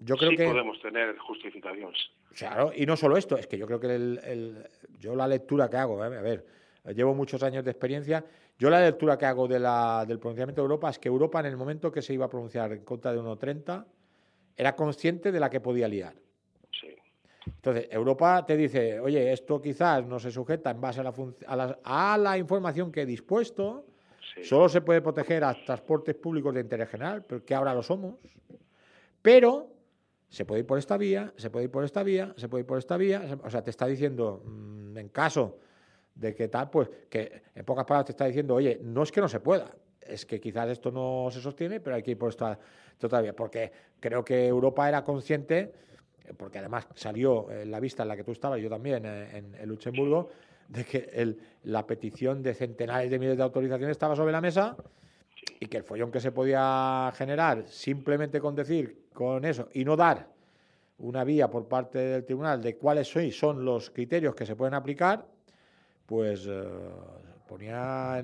[0.00, 1.92] yo creo sí que podemos tener justificación.
[2.36, 4.66] Claro, y no solo esto, es que yo creo que el,
[4.98, 6.44] yo la lectura que hago, eh, a ver,
[6.94, 8.24] llevo muchos años de experiencia,
[8.58, 11.46] yo la lectura que hago de la, del pronunciamiento de Europa es que Europa en
[11.46, 13.84] el momento que se iba a pronunciar en contra de 1.30
[14.56, 16.14] era consciente de la que podía liar.
[17.56, 22.18] Entonces, Europa te dice, oye, esto quizás no se sujeta en base a la, a
[22.18, 23.84] la, información que he dispuesto,
[24.42, 28.14] Solo se puede proteger a transportes públicos de interés general, porque ahora lo somos.
[29.20, 29.68] Pero
[30.28, 32.66] se puede ir por esta vía, se puede ir por esta vía, se puede ir
[32.66, 33.38] por esta vía.
[33.42, 35.58] O sea, te está diciendo, mm, en caso
[36.14, 39.20] de que tal, pues que en pocas palabras te está diciendo, oye, no es que
[39.20, 42.30] no se pueda, es que quizás esto no se sostiene, pero hay que ir por
[42.30, 42.58] esta,
[42.98, 45.72] todavía, porque creo que Europa era consciente,
[46.36, 49.68] porque además salió en la vista en la que tú estabas, yo también, eh, en,
[49.68, 50.30] Luxemburgo,
[50.68, 54.76] de que el, la petición de centenares de miles de autorizaciones estaba sobre la mesa
[55.60, 59.96] y que el follón que se podía generar simplemente con decir con eso y no
[59.96, 60.28] dar
[60.98, 65.24] una vía por parte del tribunal de cuáles son los criterios que se pueden aplicar,
[66.06, 66.64] pues eh,
[67.46, 68.22] ponía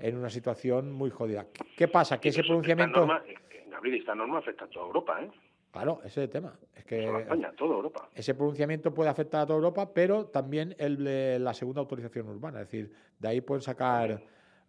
[0.00, 1.46] en, una situación muy jodida.
[1.76, 2.18] ¿Qué pasa?
[2.18, 3.02] Que ese pronunciamiento...
[3.02, 3.24] Esta norma,
[3.70, 5.30] Gabriel, esta norma afecta a toda Europa, ¿eh?
[5.76, 6.58] Claro, ese es el tema.
[6.74, 8.08] Es que España, toda Europa.
[8.14, 12.62] Ese pronunciamiento puede afectar a toda Europa, pero también el, la segunda autorización urbana.
[12.62, 14.22] Es decir, de ahí pueden sacar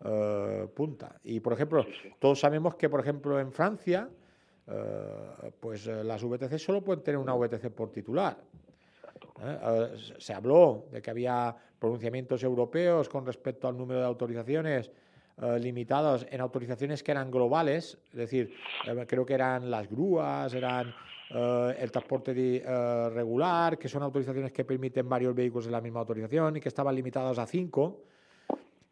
[0.03, 1.15] eh, punta.
[1.23, 1.85] Y, por ejemplo,
[2.19, 4.09] todos sabemos que, por ejemplo, en Francia,
[4.67, 8.37] eh, pues las VTC solo pueden tener una VTC por titular.
[9.41, 9.93] ¿eh?
[10.17, 14.91] se habló de que había pronunciamientos europeos con respecto al número de autorizaciones
[15.41, 18.53] eh, limitados en autorizaciones que eran globales, es decir,
[18.87, 20.93] eh, creo que eran las grúas, eran
[21.29, 22.63] el transporte
[23.13, 26.95] regular, que son autorizaciones que permiten varios vehículos en la misma autorización y que estaban
[26.95, 28.05] limitados a cinco.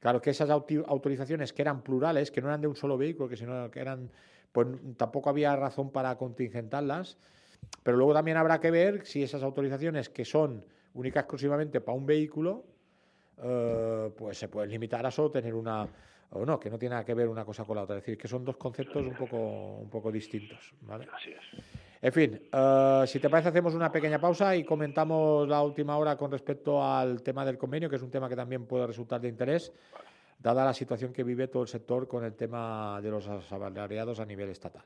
[0.01, 3.37] Claro que esas autorizaciones que eran plurales, que no eran de un solo vehículo, que
[3.37, 4.11] sino que eran,
[4.51, 7.17] pues tampoco había razón para contingentarlas.
[7.83, 12.05] Pero luego también habrá que ver si esas autorizaciones que son únicas exclusivamente para un
[12.05, 12.65] vehículo,
[13.41, 15.87] eh, pues se pueden limitar a solo tener una
[16.31, 17.97] o no, que no tiene nada que ver una cosa con la otra.
[17.97, 19.37] Es decir, que son dos conceptos un poco,
[19.77, 20.73] un poco distintos.
[20.81, 21.07] ¿vale?
[21.13, 21.63] Así es.
[22.01, 26.15] En fin, eh, si te parece, hacemos una pequeña pausa y comentamos la última hora
[26.15, 29.29] con respecto al tema del convenio, que es un tema que también puede resultar de
[29.29, 29.71] interés,
[30.37, 34.25] dada la situación que vive todo el sector con el tema de los asalariados a
[34.25, 34.83] nivel estatal.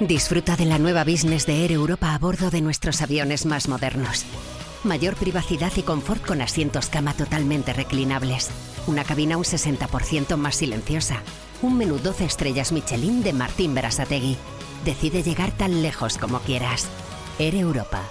[0.00, 4.24] Disfruta de la nueva business de Air Europa a bordo de nuestros aviones más modernos.
[4.84, 8.50] Mayor privacidad y confort con asientos cama totalmente reclinables.
[8.88, 11.22] Una cabina un 60% más silenciosa.
[11.60, 14.36] Un menú 12 estrellas Michelin de Martín Berasategui.
[14.84, 16.88] Decide llegar tan lejos como quieras.
[17.38, 18.02] Air Europa.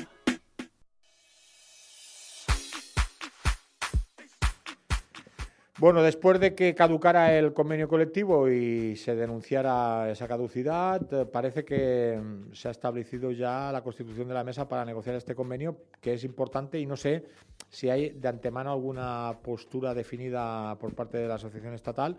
[5.80, 11.64] Bueno, después de que caducara el convenio colectivo y se denunciara esa caducidad, eh, parece
[11.64, 15.76] que mm, se ha establecido ya la constitución de la mesa para negociar este convenio,
[16.00, 17.24] que es importante y no sé
[17.70, 22.16] si hay de antemano alguna postura definida por parte de la Asociación Estatal,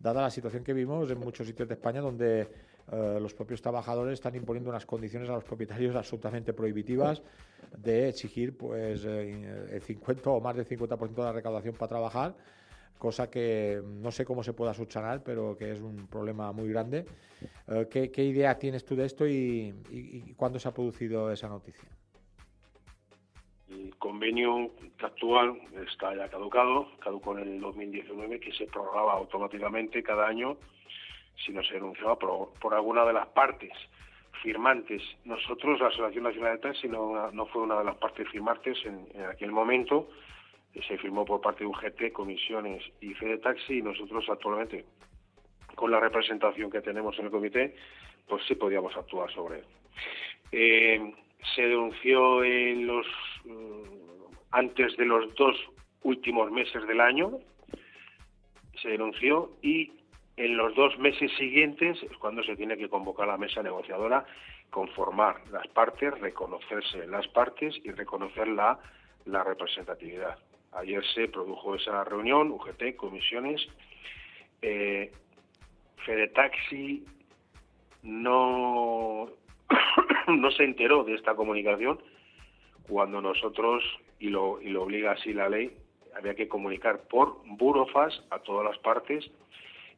[0.00, 2.48] dada la situación que vimos en muchos sitios de España donde
[2.90, 7.22] eh, los propios trabajadores están imponiendo unas condiciones a los propietarios absolutamente prohibitivas
[7.78, 12.34] de exigir pues eh, el 50 o más del 50% de la recaudación para trabajar
[12.98, 17.04] cosa que no sé cómo se pueda subsanar, pero que es un problema muy grande.
[17.68, 21.88] Eh, ¿qué, idea tienes tú de esto y, cuándo se ha producido esa noticia?
[23.68, 24.70] El convenio
[25.02, 30.56] actual está ya caducado, caducó en el 2019, que se prorrogaba automáticamente cada año
[31.44, 33.72] si no se denunciaba por, alguna de las partes
[34.42, 35.02] firmantes.
[35.24, 39.06] Nosotros, la Asociación Nacional de Taxi, no, no fue una de las partes firmantes en,
[39.14, 40.08] en aquel momento,
[40.82, 44.84] se firmó por parte de UGT, comisiones y Fede Taxi y nosotros actualmente
[45.74, 47.76] con la representación que tenemos en el comité,
[48.26, 49.64] pues sí podíamos actuar sobre él.
[50.52, 51.14] Eh,
[51.54, 53.06] se denunció en los
[53.44, 53.82] mm,
[54.50, 55.56] antes de los dos
[56.02, 57.38] últimos meses del año,
[58.80, 59.92] se denunció y
[60.36, 64.24] en los dos meses siguientes es cuando se tiene que convocar la mesa negociadora,
[64.70, 68.78] conformar las partes, reconocerse las partes y reconocer la,
[69.24, 70.38] la representatividad.
[70.76, 73.66] Ayer se produjo esa reunión, UGT, comisiones.
[74.60, 75.10] Eh,
[76.04, 77.04] Fedetaxi
[78.02, 79.28] no,
[80.28, 81.98] no se enteró de esta comunicación
[82.86, 83.82] cuando nosotros,
[84.20, 85.74] y lo, y lo obliga así la ley,
[86.14, 89.30] había que comunicar por burofas a todas las partes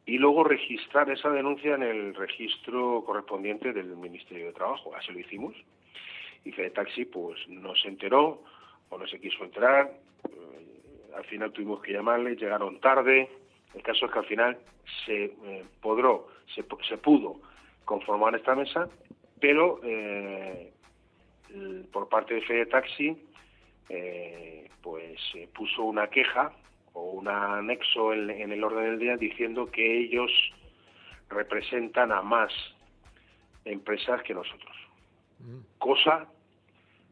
[0.07, 4.95] y luego registrar esa denuncia en el registro correspondiente del Ministerio de Trabajo.
[4.95, 5.55] Así lo hicimos.
[6.45, 8.43] Y Fedetaxi pues no se enteró
[8.91, 9.93] o no se quiso enterar
[11.19, 13.29] al final tuvimos que llamarles, llegaron tarde.
[13.75, 14.59] El caso es que al final
[15.05, 17.41] se eh, podró, se, se, pudo
[17.85, 18.89] conformar esta mesa,
[19.41, 20.73] pero eh,
[21.93, 23.21] por parte de Fede Taxi,
[23.89, 26.53] eh, pues se puso una queja
[26.93, 30.31] o un anexo en, en, el orden del día diciendo que ellos
[31.29, 32.53] representan a más
[33.65, 34.77] empresas que nosotros.
[35.41, 35.59] Mm.
[35.79, 36.29] Cosa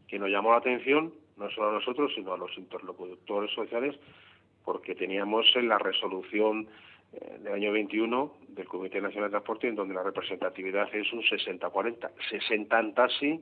[0.07, 3.97] que nos llamó la atención no solo a nosotros, sino a los interlocutores sociales,
[4.65, 6.69] porque teníamos en la resolución
[7.13, 11.23] eh, del año 21 del Comité Nacional de Transporte, en donde la representatividad es un
[11.23, 12.11] 60-40.
[12.31, 13.41] 60 en taxi,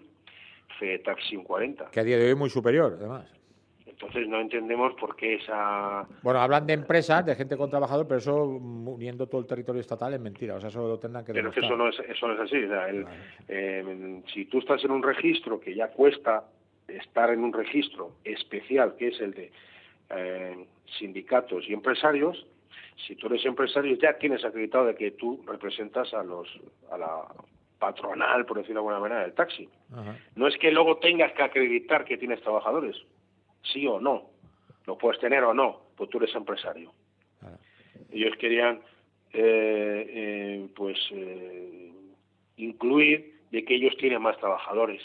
[1.04, 1.90] taxi un 40.
[1.90, 3.32] Que a día de hoy es muy superior, además.
[3.86, 6.06] Entonces no entendemos por qué esa...
[6.22, 10.12] Bueno, hablan de empresas, de gente con trabajador, pero eso uniendo todo el territorio estatal
[10.12, 10.56] es mentira.
[10.56, 12.64] O sea, eso lo tendrán que Pero que eso no es, eso no es así.
[12.64, 13.06] O sea, el,
[13.46, 16.44] eh, si tú estás en un registro que ya cuesta
[16.88, 19.52] estar en un registro especial, que es el de
[20.10, 20.66] eh,
[20.98, 22.46] sindicatos y empresarios,
[23.06, 26.48] si tú eres empresario ya tienes acreditado de que tú representas a los
[26.90, 27.22] a la
[27.78, 29.68] patronal, por decirlo de alguna manera, del taxi.
[30.36, 32.96] No es que luego tengas que acreditar que tienes trabajadores,
[33.62, 34.30] sí o no,
[34.86, 36.92] lo puedes tener o no, pues tú eres empresario.
[38.10, 38.80] Ellos querían,
[39.32, 40.98] eh, eh, pues,
[42.56, 45.02] incluir de que ellos tienen más trabajadores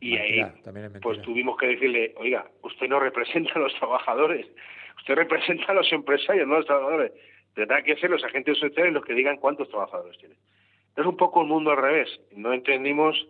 [0.00, 0.42] y ahí,
[1.00, 4.46] pues tuvimos que decirle, oiga, usted no representa a los trabajadores,
[4.98, 7.12] usted representa a los empresarios, no a los trabajadores.
[7.54, 10.36] Tendrá que ser los agentes sociales los que digan cuántos trabajadores tienen.
[10.94, 12.08] Es un poco el mundo al revés.
[12.32, 13.26] No entendimos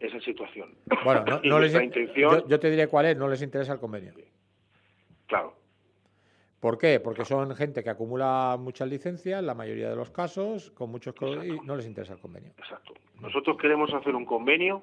[0.00, 0.74] esa situación.
[1.04, 2.44] Bueno, no, les intención...
[2.46, 4.12] yo, te diré cuál es, no les interesa el convenio.
[5.26, 5.54] Claro.
[6.60, 7.00] ¿Por qué?
[7.00, 11.58] Porque son gente que acumula muchas licencias, la mayoría de los casos, con muchos y
[11.66, 12.52] no les interesa el convenio.
[12.58, 12.92] Exacto.
[13.20, 14.82] Nosotros queremos hacer un convenio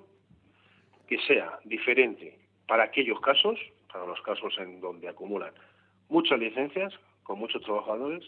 [1.09, 3.59] que sea diferente para aquellos casos,
[3.91, 5.51] para los casos en donde acumulan
[6.07, 6.93] muchas licencias
[7.23, 8.23] con muchos trabajadores,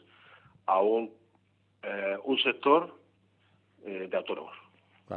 [0.66, 1.12] a un,
[1.84, 2.98] eh, un sector
[3.86, 4.56] eh, de autónomos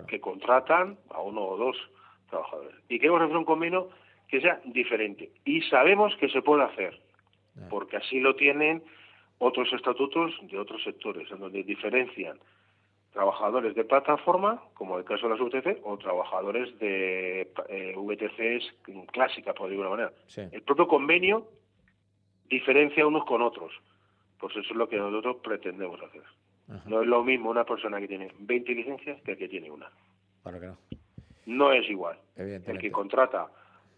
[0.09, 1.77] que contratan a uno o dos
[2.29, 2.75] trabajadores.
[2.89, 3.91] Y queremos hacer un convenio
[4.29, 5.31] que sea diferente.
[5.45, 7.01] Y sabemos que se puede hacer,
[7.71, 8.83] porque así lo tienen
[9.39, 12.39] otros estatutos de otros sectores, en donde diferencian
[13.15, 18.75] trabajadores de plataforma, como el caso de las VTC, o trabajadores de eh, VTCs
[19.13, 20.51] clásicas, por decirlo de alguna manera.
[20.53, 21.47] El propio convenio
[22.51, 23.73] diferencia unos con otros.
[24.39, 26.23] Pues eso es lo que nosotros pretendemos hacer.
[26.87, 29.89] No es lo mismo una persona que tiene 20 licencias que el que tiene una.
[30.43, 30.79] Claro que no.
[31.47, 32.19] No es igual.
[32.37, 33.49] El que contrata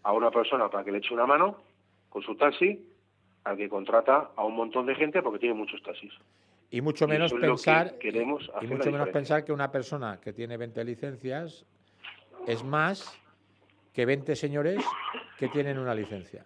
[0.03, 1.57] a una persona para que le eche una mano
[2.09, 2.85] con su taxi,
[3.45, 6.13] al que contrata a un montón de gente porque tiene muchos taxis.
[6.69, 11.65] Y mucho menos pensar y mucho menos pensar que una persona que tiene 20 licencias
[12.45, 13.17] es más
[13.93, 14.83] que 20 señores
[15.39, 16.45] que tienen una licencia.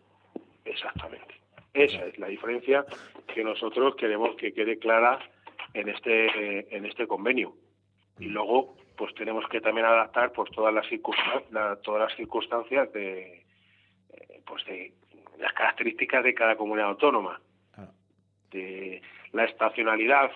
[0.64, 1.36] Exactamente.
[1.74, 2.86] Esa es la diferencia
[3.34, 5.20] que nosotros queremos que quede clara
[5.74, 7.56] en este en este convenio.
[8.20, 8.32] Y mm.
[8.32, 13.44] luego pues tenemos que también adaptar pues todas las circunstancias, todas las circunstancias de
[14.14, 14.94] eh, pues de
[15.40, 17.42] las características de cada comunidad autónoma.
[18.52, 19.02] De,
[19.34, 20.32] la estacionalidad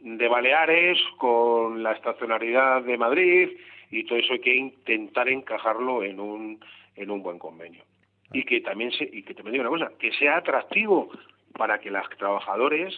[0.00, 3.50] de Baleares con la estacionalidad de Madrid
[3.90, 6.60] y todo eso hay que intentar encajarlo en un
[6.96, 7.82] en un buen convenio.
[8.32, 11.10] Y que también se y que también diga una cosa que sea atractivo
[11.56, 12.94] para que los trabajadores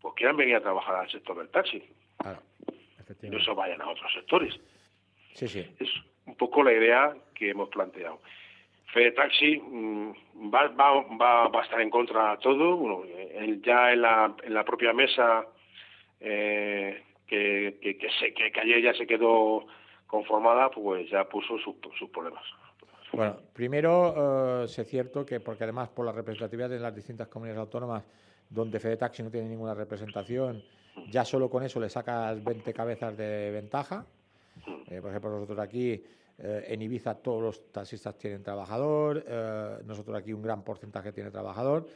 [0.00, 1.82] pues quieran venir a trabajar al sector del taxi.
[3.22, 4.58] Y no se vayan a otros sectores.
[5.34, 5.66] Sí sí.
[5.78, 5.90] Es
[6.26, 8.20] un poco la idea que hemos planteado
[8.92, 10.12] Fede Taxi mm,
[10.52, 12.76] va, va, va, va, a estar en contra de todo.
[12.76, 13.04] Bueno,
[13.64, 15.46] ya en la, en la propia mesa
[16.20, 19.64] eh, que, que, que, se, que, ayer ya se quedó
[20.06, 22.44] conformada, pues ya puso sus, sus problemas.
[23.12, 27.60] Bueno, primero, eh, es cierto que, porque además por la representatividad de las distintas comunidades
[27.60, 28.04] autónomas,
[28.48, 30.62] donde Fede Taxi no tiene ninguna representación,
[31.10, 34.04] ya solo con eso le sacas 20 cabezas de ventaja.
[34.90, 36.02] Eh, por ejemplo, nosotros aquí
[36.38, 41.30] eh, en Ibiza todos los taxistas tienen trabajador, eh, nosotros aquí un gran porcentaje tiene
[41.30, 41.86] trabajador.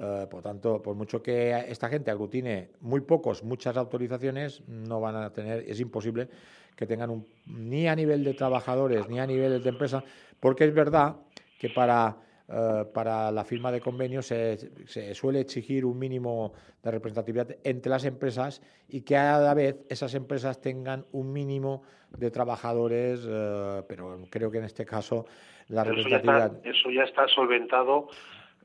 [0.00, 5.16] Eh, por tanto, por mucho que esta gente aglutine muy pocos, muchas autorizaciones, no van
[5.16, 6.28] a tener, es imposible
[6.76, 10.04] que tengan un, ni a nivel de trabajadores ni a nivel de empresa,
[10.38, 11.16] porque es verdad
[11.58, 12.16] que para
[12.50, 18.06] eh, para la firma de convenios se, suele exigir un mínimo de representatividad entre las
[18.06, 21.82] empresas y que a la vez esas empresas tengan un mínimo
[22.16, 25.26] de trabajadores, eh, pero creo que en este caso
[25.68, 26.66] la representatividad...
[26.66, 28.08] Eso ya está, solventado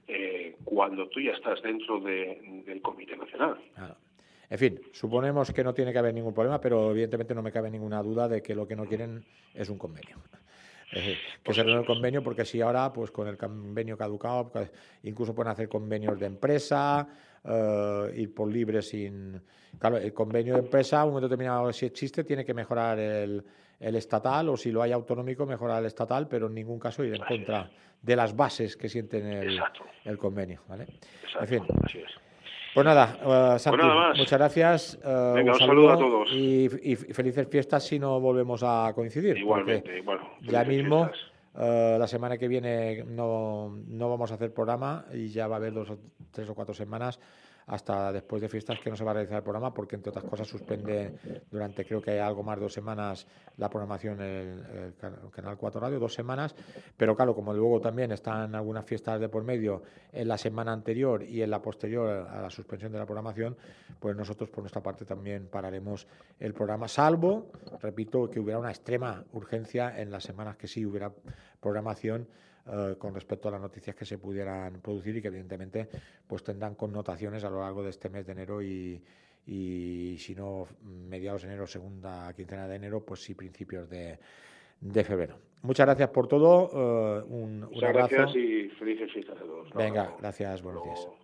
[0.07, 3.57] eh, cuando tú ya estás dentro del Comité Nacional.
[4.49, 7.69] En fin, suponemos que no tiene que haber ningún problema, pero evidentemente no me cabe
[7.69, 10.17] ninguna duda de que lo que no quieren es un convenio.
[11.43, 14.71] Que se el convenio, porque si ahora, pues con el convenio caducado, pues,
[15.03, 17.07] incluso pueden hacer convenios de empresa,
[17.43, 19.41] uh, ir por libre sin...
[19.79, 23.43] Claro, el convenio de empresa, un momento determinado, si existe, tiene que mejorar el,
[23.79, 27.15] el estatal, o si lo hay autonómico, mejorar el estatal, pero en ningún caso ir
[27.15, 27.69] en contra
[28.01, 29.59] de las bases que sienten el,
[30.05, 30.61] el convenio.
[30.67, 30.85] ¿vale?
[31.39, 31.63] en fin.
[32.73, 33.17] Pues nada,
[33.55, 34.99] uh, Santi, pues muchas gracias.
[35.03, 36.31] Uh, un, saludo, a todos.
[36.31, 39.37] Y, y, felices fiestas si no volvemos a coincidir.
[39.37, 40.29] Igualmente, bueno.
[40.41, 41.09] Ya mismo,
[41.53, 45.59] uh, la semana que viene no, no vamos a hacer programa y ya va a
[45.59, 45.93] haber dos,
[46.31, 47.19] tres o cuatro semanas
[47.67, 50.25] hasta después de fiestas que no se va a realizar el programa porque entre otras
[50.25, 55.31] cosas suspende durante creo que hay algo más de dos semanas la programación el, el,
[55.31, 56.55] canal 4 radio dos semanas.
[56.97, 61.23] Pero claro como luego también están algunas fiestas de por medio en la semana anterior
[61.23, 63.57] y en la posterior a la suspensión de la programación
[63.99, 66.07] pues nosotros por nuestra parte también pararemos
[66.39, 67.51] el programa salvo
[67.81, 71.11] repito que hubiera una extrema urgencia en las semanas que sí hubiera
[71.59, 72.27] programación
[72.67, 75.89] uh, con respecto a las noticias que se pudieran producir y que evidentemente
[76.27, 79.01] pues tendrán connotaciones a lo largo de este mes de enero y,
[79.45, 84.19] y si no mediados de enero, segunda quincena de enero, pues sí principios de,
[84.79, 85.37] de febrero.
[85.61, 86.69] Muchas gracias por todo.
[86.71, 88.15] Uh, un, un abrazo.
[88.15, 89.73] gracias y felices fiestas a todos.
[89.73, 91.22] Venga, gracias, buenos días.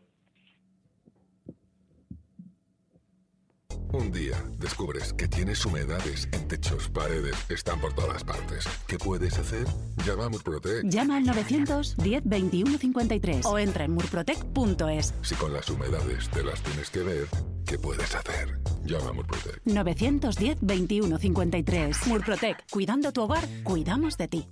[3.92, 8.66] Un día descubres que tienes humedades en techos, paredes, están por todas partes.
[8.86, 9.66] ¿Qué puedes hacer?
[10.06, 10.84] Llama a Murprotec.
[10.84, 15.14] Llama al 910 21 53 o entra en murprotec.es.
[15.24, 17.28] Si con las humedades te las tienes que ver,
[17.66, 18.60] ¿qué puedes hacer?
[18.84, 19.60] Llama a Murprotec.
[19.66, 22.08] 910 21 53.
[22.08, 22.70] Murprotec.
[22.70, 24.48] Cuidando tu hogar, cuidamos de ti.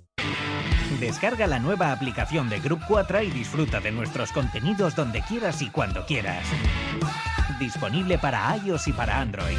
[0.98, 5.70] Descarga la nueva aplicación de Group 4 y disfruta de nuestros contenidos donde quieras y
[5.70, 6.44] cuando quieras.
[7.58, 9.58] Disponible para iOS y para Android.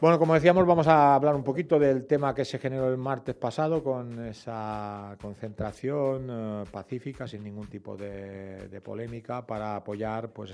[0.00, 3.34] Bueno, como decíamos, vamos a hablar un poquito del tema que se generó el martes
[3.34, 10.52] pasado con esa concentración uh, pacífica, sin ningún tipo de, polémica, para apoyar pues,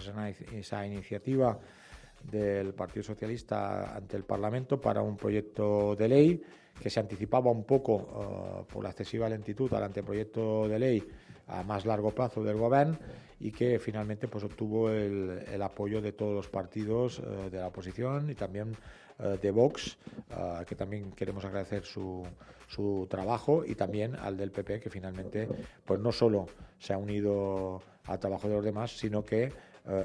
[0.55, 1.59] esa iniciativa
[2.31, 6.43] del Partido Socialista ante el Parlamento para un proyecto de ley
[6.81, 11.09] que se anticipaba un poco uh, por la excesiva lentitud al anteproyecto de ley
[11.47, 12.99] a más largo plazo del Gobierno
[13.39, 18.31] y que finalmente pues, obtuvo el, apoyo de todos los partidos uh, de la oposición
[18.31, 18.75] y también
[19.19, 19.99] uh, de Vox,
[20.67, 22.27] que también queremos agradecer su,
[22.67, 25.49] su trabajo, y también al del PP, que finalmente
[25.85, 26.47] pues, no solo
[26.79, 29.53] se ha unido al trabajo de los demás, sino que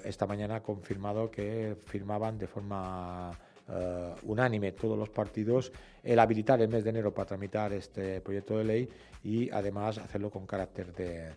[0.04, 5.72] esta mañana ha confirmado que firmaban de forma uh, unánime todos los partidos
[6.04, 8.90] el habilitar el mes de enero para tramitar este proyecto de ley
[9.24, 11.30] y además hacerlo con carácter de,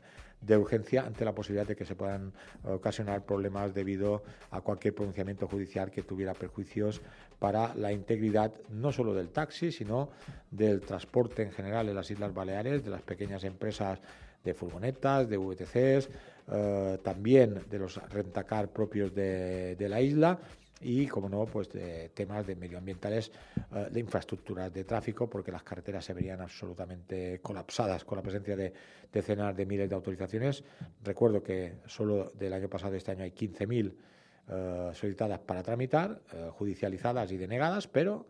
[0.43, 2.32] de urgencia ante la posibilidad de que se puedan
[2.64, 7.01] ocasionar problemas debido a cualquier pronunciamiento judicial que tuviera perjuicios
[7.38, 10.11] para la integridad no solo del taxi, sino
[10.51, 14.01] del transporte en general en las Islas Baleares, de las pequeñas empresas
[14.45, 16.11] de furgonetas, de VTCs,
[16.51, 20.38] eh, también de los rentacar propios de, la isla
[20.80, 23.30] y, como no, pues de temas de medioambientales,
[23.70, 28.57] uh, de infraestructuras de tráfico, porque las carreteras se verían absolutamente colapsadas con la presencia
[28.57, 28.72] de
[29.12, 30.64] decenas de miles de autorizaciones.
[31.05, 36.51] Recuerdo que solo del año pasado, este año, hay 15.000 uh, solicitadas para tramitar, uh,
[36.51, 38.26] judicializadas y denegadas, pero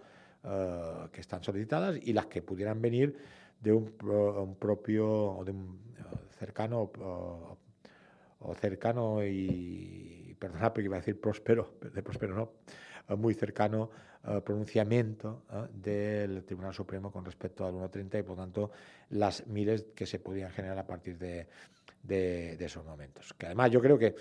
[1.13, 3.17] que están solicitadas y las que pudieran venir
[3.61, 5.79] de un, un propio o de un
[6.37, 6.91] cercano
[8.45, 12.53] o cercano y, perdona, porque iba a decir próspero, de próspero no,
[13.09, 13.90] eh, muy cercano
[14.24, 18.70] uh, pronunciamiento uh, del Tribunal Supremo con respecto al 1.30 y por tanto
[19.11, 21.47] las miles que se podían generar a partir de,
[22.03, 23.34] de, de, esos momentos.
[23.34, 24.14] Que además yo creo que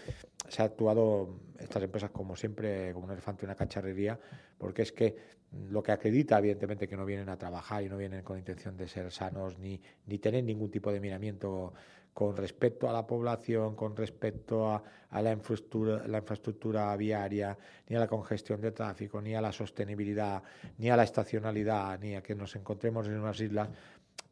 [0.47, 4.19] se ha actuado estas empresas como siempre, como un elefante y una cacharrería,
[4.57, 8.24] porque es que lo que acredita evidentemente que no vienen a trabajar y no vienen
[8.24, 11.74] con intención de ser sanos ni, ni tener ningún tipo de miramiento
[12.14, 17.57] con respecto a la población, con respecto a, a la, infraestructura, la infraestructura viaria,
[17.88, 20.43] ni a la congestión de tráfico, ni a la sostenibilidad,
[20.78, 23.70] ni a la estacionalidad, ni a que nos encontremos en unas islas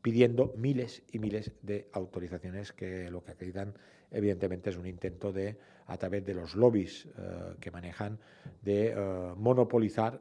[0.01, 3.73] pidiendo miles y miles de autorizaciones que lo que acreditan
[4.11, 8.17] evidentemente es un intento de, a través de los lobbies uh, que manejan,
[8.61, 10.19] de uh, monopolizar,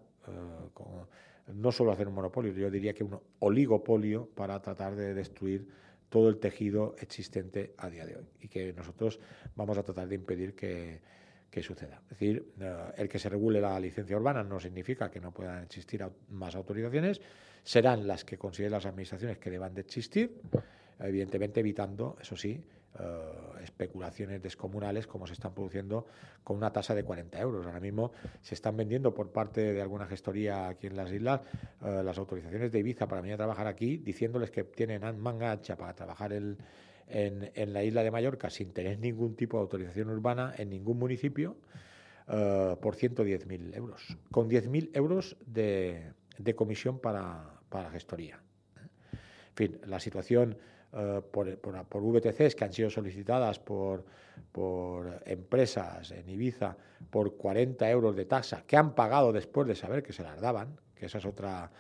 [0.75, 1.07] con,
[1.55, 5.67] no solo hacer un monopolio, yo diría que un oligopolio para tratar de destruir
[6.09, 9.21] todo el tejido existente a día de hoy y que nosotros
[9.57, 11.01] vamos a tratar de impedir que,
[11.51, 12.01] que suceda.
[12.05, 15.63] Es decir, uh, el que se regule la licencia urbana no significa que no puedan
[15.65, 17.21] existir más autorizaciones,
[17.63, 20.41] serán las que consideren las administraciones que deban de existir,
[20.99, 22.63] evidentemente evitando, eso sí,
[22.99, 26.07] eh, especulaciones descomunales como se están produciendo
[26.43, 27.67] con una tasa de 40 euros.
[27.67, 31.43] Ahora mismo se están vendiendo por parte de alguna gestoría aquí en las islas
[31.85, 35.77] eh, las autorizaciones de Ibiza para venir a trabajar aquí, diciéndoles que tienen manga ancha
[35.77, 36.57] para trabajar en,
[37.09, 41.57] en, la isla de Mallorca sin tener ningún tipo de autorización urbana en ningún municipio
[42.29, 48.41] uh, por 110.000 euros, con 10.000 euros de, de comisión para, para gestoría.
[48.81, 50.57] En fin, la situación
[50.93, 54.05] eh, por, por, VTCs que han sido solicitadas por,
[54.53, 56.77] por empresas en Ibiza
[57.11, 60.81] por 40 euros de tasa que han pagado después de saber que se las daban,
[60.95, 61.71] que esa es otra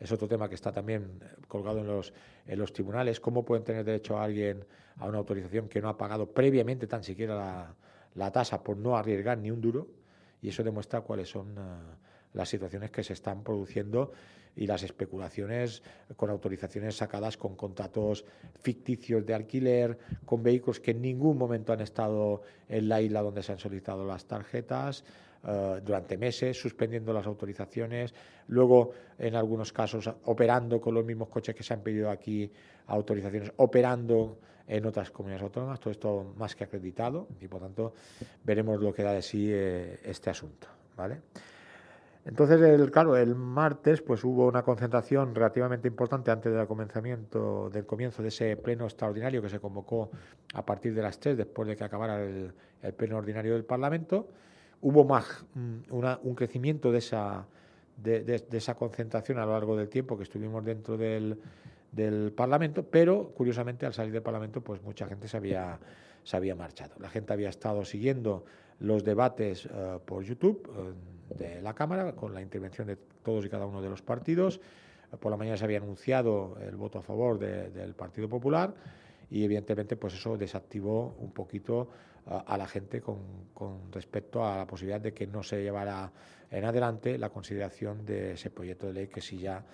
[0.00, 2.12] es otro tema que está también colgado en los,
[2.46, 3.20] en los tribunales.
[3.20, 4.64] ¿Cómo pueden tener derecho a alguien
[4.96, 7.74] a una autorización que no ha pagado previamente tan siquiera la,
[8.14, 9.88] la tasa por no arriesgar ni un duro?
[10.40, 11.60] Y eso demuestra cuáles son eh,
[12.32, 14.12] las situaciones que se están produciendo
[14.58, 15.82] y las especulaciones
[16.16, 18.24] con autorizaciones sacadas con contratos
[18.60, 23.42] ficticios de alquiler, con vehículos que en ningún momento han estado en la isla donde
[23.42, 25.04] se han solicitado las tarjetas.
[25.44, 28.12] Eh, durante meses, suspendiendo las autorizaciones,
[28.48, 32.50] luego en algunos casos operando con los mismos coches que se han pedido aquí
[32.88, 37.94] autorizaciones, operando en otras comunidades autónomas, todo esto más que acreditado y por tanto
[38.42, 40.66] veremos lo que da de sí eh, este asunto.
[40.96, 41.20] ¿vale?
[42.24, 47.86] Entonces, el, claro, el martes pues hubo una concentración relativamente importante antes del comenzamiento, del
[47.86, 50.10] comienzo de ese pleno extraordinario que se convocó
[50.54, 52.52] a partir de las tres, después de que acabara el,
[52.96, 54.28] pleno ordinario del Parlamento.
[54.82, 57.46] Hubo más mm, un crecimiento de esa,
[57.96, 61.40] de, esa concentración a lo largo del tiempo que estuvimos dentro del,
[61.92, 65.78] del Parlamento, pero curiosamente al salir del Parlamento pues mucha gente se había,
[66.22, 66.94] se había marchado.
[66.98, 68.44] La gente había estado siguiendo
[68.80, 70.68] los debates eh, por YouTube
[71.36, 74.60] de la Cámara con la intervención de todos y cada uno de los partidos.
[75.20, 78.74] Por la mañana se había anunciado el voto a favor del Partido Popular
[79.30, 81.88] y evidentemente pues eso desactivó un poquito
[82.26, 83.18] eh, a la gente con,
[83.54, 86.10] con, respecto a la posibilidad de que no se llevara
[86.50, 89.64] en adelante la consideración de ese proyecto de ley que sí ya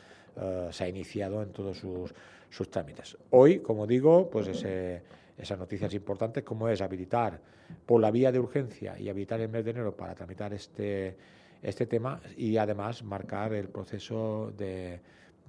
[0.73, 2.13] se ha iniciado en todos sus,
[2.51, 3.17] sus trámites.
[3.31, 5.05] Hoy, como digo, pues ese
[5.37, 7.41] esas noticias importantes, como es habilitar
[7.87, 11.17] por la vía de urgencia y habilitar el mes de enero para tramitar este,
[11.65, 15.01] este tema y además marcar el proceso de,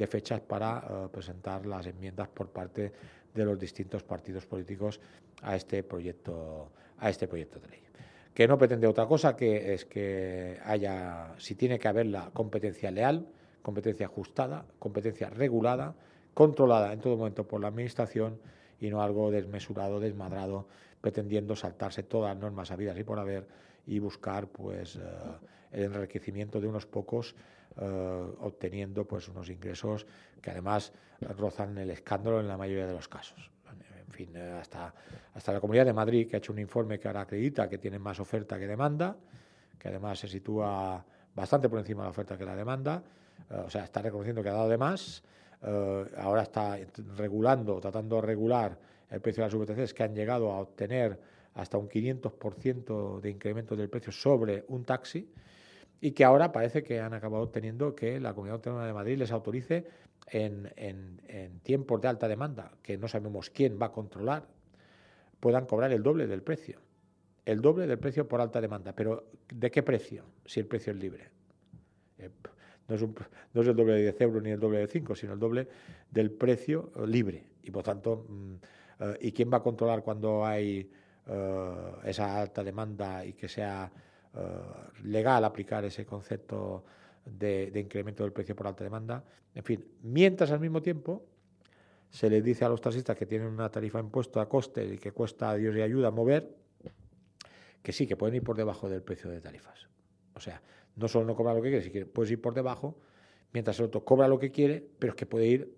[0.08, 2.92] fechas para eh, presentar las enmiendas por parte
[3.34, 5.00] de los distintos partidos políticos
[5.42, 7.80] a este proyecto a este proyecto de ley.
[8.34, 12.90] Que no pretende otra cosa que es que haya si tiene que haber la competencia
[12.92, 13.28] leal
[13.62, 15.96] competencia ajustada competencia regulada
[16.34, 18.40] controlada en todo momento por la administración
[18.80, 20.68] y no algo desmesurado, desmadrado,
[21.02, 23.48] pretendiendo saltarse todas las normas habidas y por haber
[23.88, 25.02] y buscar pues eh,
[25.76, 27.36] el enriquecimiento de unos pocos
[27.78, 30.06] eh, obteniendo pues unos ingresos
[30.42, 30.94] que además
[31.38, 33.52] rozan el escándalo en la mayoría de los casos.
[34.08, 34.94] En fin, eh, hasta,
[35.34, 38.00] hasta la Comunidad de Madrid, que ha hecho un informe que ahora acredita que tiene
[38.00, 39.18] más oferta que demanda,
[39.78, 41.06] que además se sitúa
[41.36, 43.04] bastante por encima de la oferta que la demanda,
[43.50, 45.22] o sea, está reconociendo que ha dado de más,
[45.62, 46.78] eh, ahora está
[47.18, 48.78] regulando, tratando de regular
[49.10, 51.20] el precio de las VTCs que han llegado a obtener
[51.56, 55.28] hasta un 500% de incremento del precio sobre un taxi
[56.02, 59.32] y que ahora parece que han acabado obteniendo que la Comunidad Autónoma de Madrid les
[59.32, 59.86] autorice
[60.28, 64.48] en, tiempos de alta demanda, que no sabemos quién va a controlar,
[65.40, 66.80] puedan cobrar el doble del precio.
[67.46, 68.94] El doble del precio por alta demanda.
[68.94, 70.26] Pero ¿de qué precio?
[70.46, 71.30] Si el precio es libre.
[72.18, 72.32] Eh,
[72.88, 75.68] no es, el doble de 10 euros ni el doble de 5, sino el doble
[76.10, 77.44] del precio eh, libre.
[77.64, 78.54] Y por tanto, mm,
[79.00, 80.90] eh, ¿y quién va a controlar cuando hay
[82.04, 83.92] esa alta demanda y que sea
[85.04, 86.84] legal aplicar ese concepto
[87.26, 89.24] de, incremento del precio por alta demanda?
[89.54, 91.26] En fin, mientras al mismo tiempo
[92.10, 95.12] se les dice a los taxistas que tienen una tarifa impuesta a coste y que
[95.12, 96.56] cuesta a Dios y ayuda mover,
[97.82, 99.88] que sí, que pueden ir por debajo del precio de tarifas.
[100.34, 100.62] O sea,
[100.96, 102.98] no solo no cobra lo que quiere, si puedes ir por debajo,
[103.54, 105.76] mientras el otro cobra lo que quiere, pero es que puede ir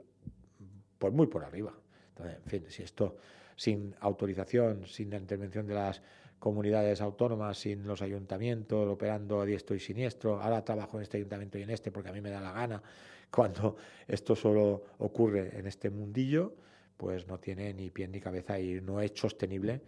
[0.97, 1.73] por muy por arriba.
[2.09, 3.17] Entonces, en fin, si esto
[3.55, 6.01] sin autorización, sin la intervención de las
[6.39, 11.57] comunidades autónomas, sin los ayuntamientos operando a diestro y siniestro, ahora trabajo en este ayuntamiento
[11.57, 12.81] y en este porque a mí me da la gana,
[13.31, 13.77] cuando
[14.07, 16.53] esto solo ocurre en este mundillo,
[16.95, 19.81] pues no tiene ni pie ni cabeza y no es sostenible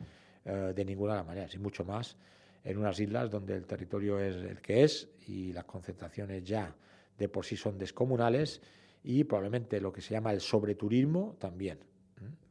[0.45, 2.17] eh, de ninguna manera, sin mucho más
[2.63, 6.75] en unas islas donde el territorio es el que es y las concentraciones ya
[7.17, 8.61] de por sí son descomunales
[9.03, 11.79] y probablemente lo que se llama el sobreturismo también.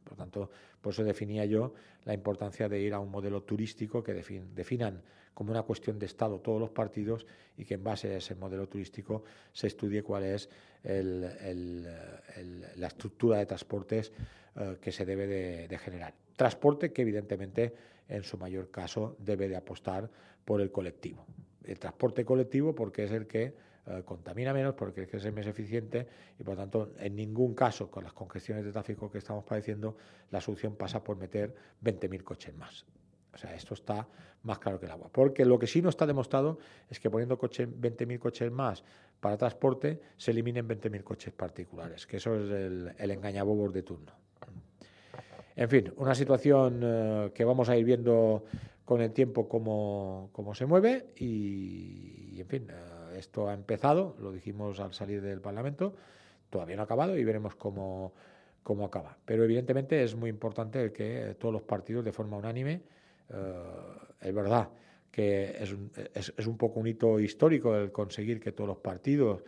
[0.09, 0.49] Por tanto,
[0.81, 5.03] por eso definía yo la importancia de ir a un modelo turístico que definan
[5.35, 8.67] como una cuestión de Estado todos los partidos y que en base a ese modelo
[8.67, 10.49] turístico se estudie cuál es
[10.83, 14.11] la estructura de transportes
[14.55, 15.27] eh, que se debe
[15.67, 16.15] de, generar.
[16.35, 17.75] Transporte que evidentemente
[18.07, 20.09] en su mayor caso debe de apostar
[20.43, 21.23] por el colectivo.
[21.63, 23.53] El transporte colectivo porque es el que
[23.89, 28.13] eh, contamina menos, porque es más eficiente y por tanto en ningún caso con las
[28.13, 29.97] congestiones de tráfico que estamos padeciendo
[30.31, 32.85] la solución pasa por meter 20.000 coches más.
[33.33, 34.07] O sea, esto está
[34.43, 35.09] más claro que el agua.
[35.11, 36.59] Porque lo que sí no está demostrado
[36.89, 38.83] es que poniendo coche, 20.000 coches más
[39.19, 44.13] para transporte se eliminen 20.000 coches particulares, que eso es el, el engañabobos de turno.
[45.55, 48.45] En fin, una situación eh, que vamos a ir viendo
[48.85, 54.15] con el tiempo cómo, cómo se mueve y, y en fin, eh, esto ha empezado,
[54.19, 55.95] lo dijimos al salir del Parlamento,
[56.49, 58.13] todavía no ha acabado y veremos cómo,
[58.63, 59.17] cómo acaba.
[59.25, 62.81] Pero evidentemente es muy importante que todos los partidos de forma unánime,
[63.29, 63.53] eh,
[64.21, 64.69] es verdad
[65.11, 69.41] que es un, es, un, poco un hito histórico el conseguir que todos los partidos,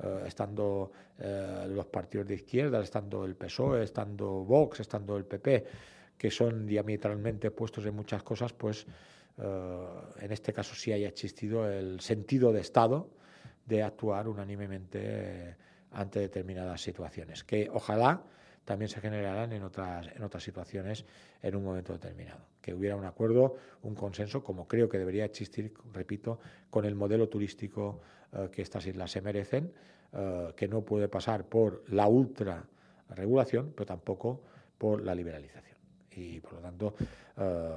[0.00, 5.64] eh, estando eh, los partidos de izquierda, estando el PSOE, estando Vox, estando el PP,
[6.16, 8.86] que son diametralmente puestos en muchas cosas, pues
[9.40, 13.08] en este caso sí haya existido el sentido de Estado
[13.68, 15.56] de actuar unánimemente
[15.92, 18.22] ante determinadas situaciones, que ojalá
[18.64, 21.04] también se generaran en otras, en otras situaciones
[21.42, 22.40] en un momento determinado.
[22.60, 26.38] Que hubiera un acuerdo, un consenso, como creo que debería existir, repito,
[26.68, 28.00] con el modelo turístico
[28.32, 29.72] eh, que estas islas se merecen,
[30.12, 32.62] eh, que no puede pasar por la ultra
[33.08, 34.42] regulación, pero tampoco
[34.76, 35.78] por la liberalización.
[36.10, 36.94] Y por lo tanto
[37.38, 37.70] eh,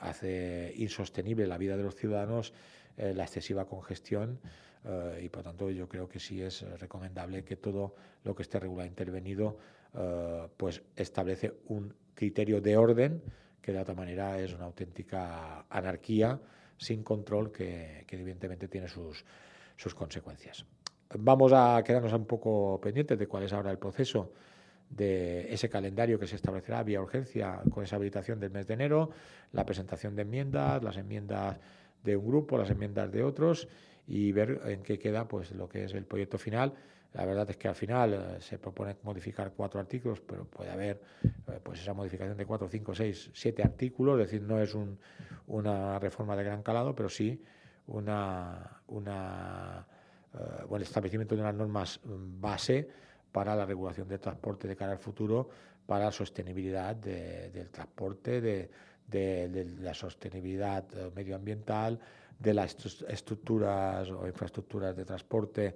[0.00, 2.52] hace insostenible la vida de los ciudadanos
[2.96, 4.38] la excesiva congestión
[4.84, 8.60] eh, y por tanto yo creo que sí es recomendable que todo lo que esté
[8.60, 9.56] regulado intervenido
[9.94, 13.22] eh, pues establece un criterio de orden
[13.60, 16.38] que de otra manera es una auténtica anarquía
[16.76, 19.24] sin control que, evidentemente tiene sus,
[19.76, 20.66] sus consecuencias.
[21.16, 24.32] Vamos a quedarnos un poco pendientes de cuál es ahora el proceso
[24.90, 29.10] de ese calendario que se establecerá vía urgencia con esa habilitación del mes de enero,
[29.52, 31.58] la presentación de enmiendas, las enmiendas
[32.02, 33.68] de un grupo, las enmiendas de otros
[34.06, 36.74] y ver en qué queda pues lo que es el proyecto final.
[37.14, 41.00] La verdad es que al final eh, se propone modificar cuatro artículos, pero puede haber
[41.22, 44.98] eh, pues esa modificación de cuatro, cinco, seis, siete artículos, es decir, no es un,
[45.46, 47.40] una reforma de gran calado, pero sí
[47.86, 52.88] una, uh, establecimiento de unas normas mm, base
[53.30, 55.48] para la regulación del transporte de cara al futuro,
[55.86, 58.70] para la sostenibilidad del transporte, de,
[59.80, 60.84] la sostenibilidad
[61.14, 62.00] medioambiental,
[62.38, 62.76] de las
[63.08, 65.74] estructuras o infraestructuras de transporte,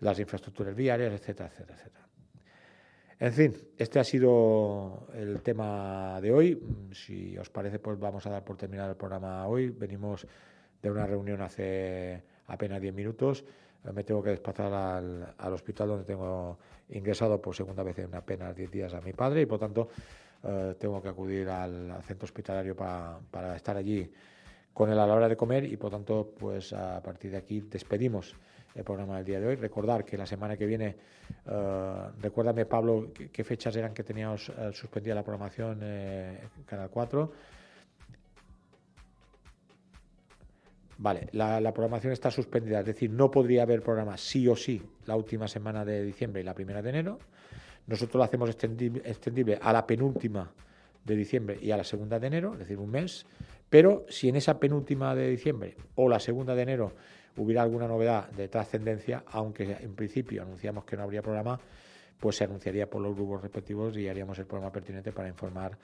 [0.00, 2.08] las infraestructuras viarias, etcétera, etcétera, etcétera.
[3.20, 6.62] En fin, este ha sido el tema de hoy.
[6.92, 9.70] Si os parece, pues vamos a dar por terminado el programa hoy.
[9.70, 10.24] Venimos
[10.80, 13.44] de una reunión hace apenas 10 minutos.
[13.92, 16.58] Me tengo que desplazar al, al, hospital donde tengo
[16.90, 19.88] ingresado por segunda vez en apenas 10 días a mi padre y por tanto
[20.44, 24.10] eh, tengo que acudir al, al centro hospitalario para, para estar allí
[24.78, 27.62] con él a la hora de comer y por tanto pues a partir de aquí
[27.62, 28.36] despedimos
[28.76, 29.56] el programa del día de hoy.
[29.56, 30.94] Recordar que la semana que viene,
[31.46, 37.32] uh, recuérdame Pablo qué, fechas eran que teníamos uh, suspendida la programación eh, Canal 4.
[40.98, 45.16] Vale, la, programación está suspendida, es decir, no podría haber programa sí o sí la
[45.16, 47.18] última semana de diciembre y la primera de enero.
[47.88, 50.52] Nosotros lo hacemos extendible a la penúltima
[51.04, 53.26] de diciembre y a la segunda de enero, es decir, un mes.
[53.70, 56.92] Pero si en esa penúltima de diciembre o la segunda de enero
[57.36, 61.60] hubiera alguna novedad de trascendencia, aunque en principio anunciamos que no habría programa,
[62.18, 65.78] pues se anunciaría por los grupos respectivos y haríamos el programa pertinente para informar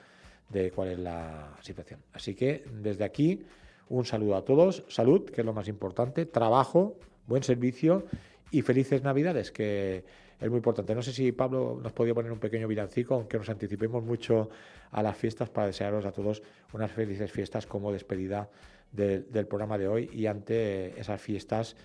[0.49, 2.01] de cuál es la situación.
[2.13, 3.45] Así que desde aquí
[3.89, 6.95] un saludo a todos, salud, que es lo más importante, trabajo,
[7.27, 8.05] buen servicio
[8.51, 10.03] y felices Navidades, que
[10.39, 10.93] es muy importante.
[10.93, 14.49] No sé si Pablo nos podía poner un pequeño villancico, aunque nos anticipemos mucho
[14.91, 16.43] a las fiestas para desearos a todos
[16.75, 18.49] unas felices fiestas como despedida
[18.91, 21.75] del programa de hoy y ante esas fiestas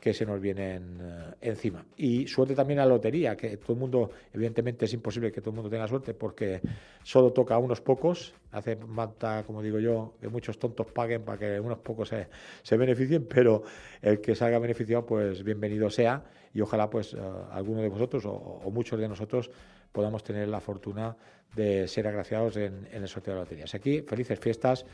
[0.00, 1.84] que se nos vienen eh, encima.
[1.96, 5.50] Y suerte también a la lotería, que todo el mundo, evidentemente es imposible que todo
[5.50, 6.60] el mundo tenga suerte porque
[7.02, 11.38] solo toca a unos pocos, hace falta, como digo yo, que muchos tontos paguen para
[11.38, 12.28] que unos pocos se,
[12.62, 13.64] se beneficien, pero
[14.00, 16.22] el que salga beneficiado, pues bienvenido sea
[16.54, 19.50] y ojalá pues uh, alguno de vosotros o, muchos de nosotros
[19.92, 21.16] podamos tener la fortuna
[21.54, 23.74] de ser agraciados en, el sorteo de loterías.
[23.74, 24.84] Aquí, felices fiestas,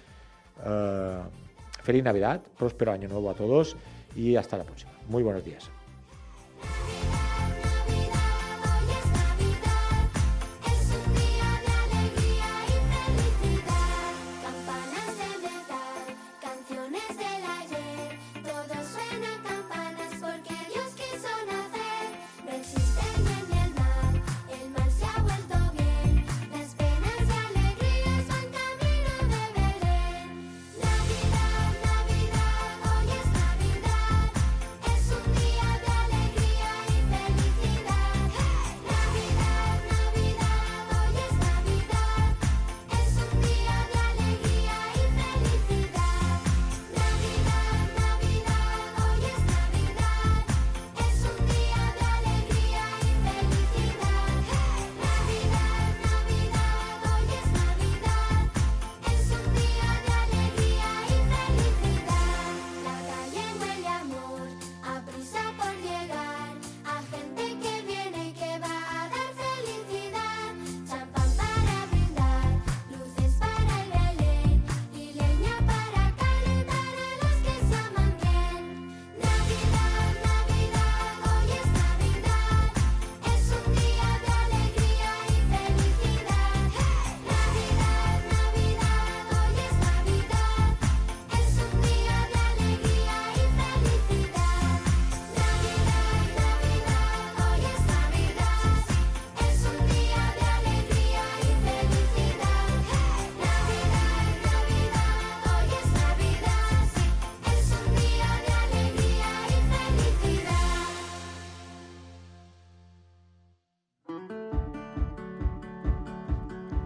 [0.58, 1.28] uh,
[1.82, 3.76] feliz Navidad, próspero año nuevo a todos
[4.14, 4.92] y hasta la próxima.
[5.08, 5.70] Muy buenos días.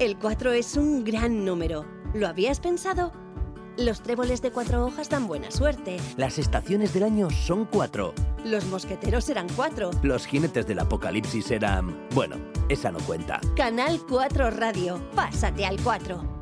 [0.08, 1.84] El 4 es un gran número.
[2.14, 3.12] ¿Lo habías pensado?
[3.76, 5.98] Los tréboles de cuatro hojas dan buena suerte.
[6.16, 8.14] Las estaciones del año son cuatro.
[8.42, 9.90] Los mosqueteros eran cuatro.
[10.02, 12.08] Los jinetes del apocalipsis eran...
[12.14, 12.36] Bueno,
[12.70, 13.38] esa no cuenta.
[13.54, 14.98] Canal 4 Radio.
[15.14, 16.37] Pásate al 4.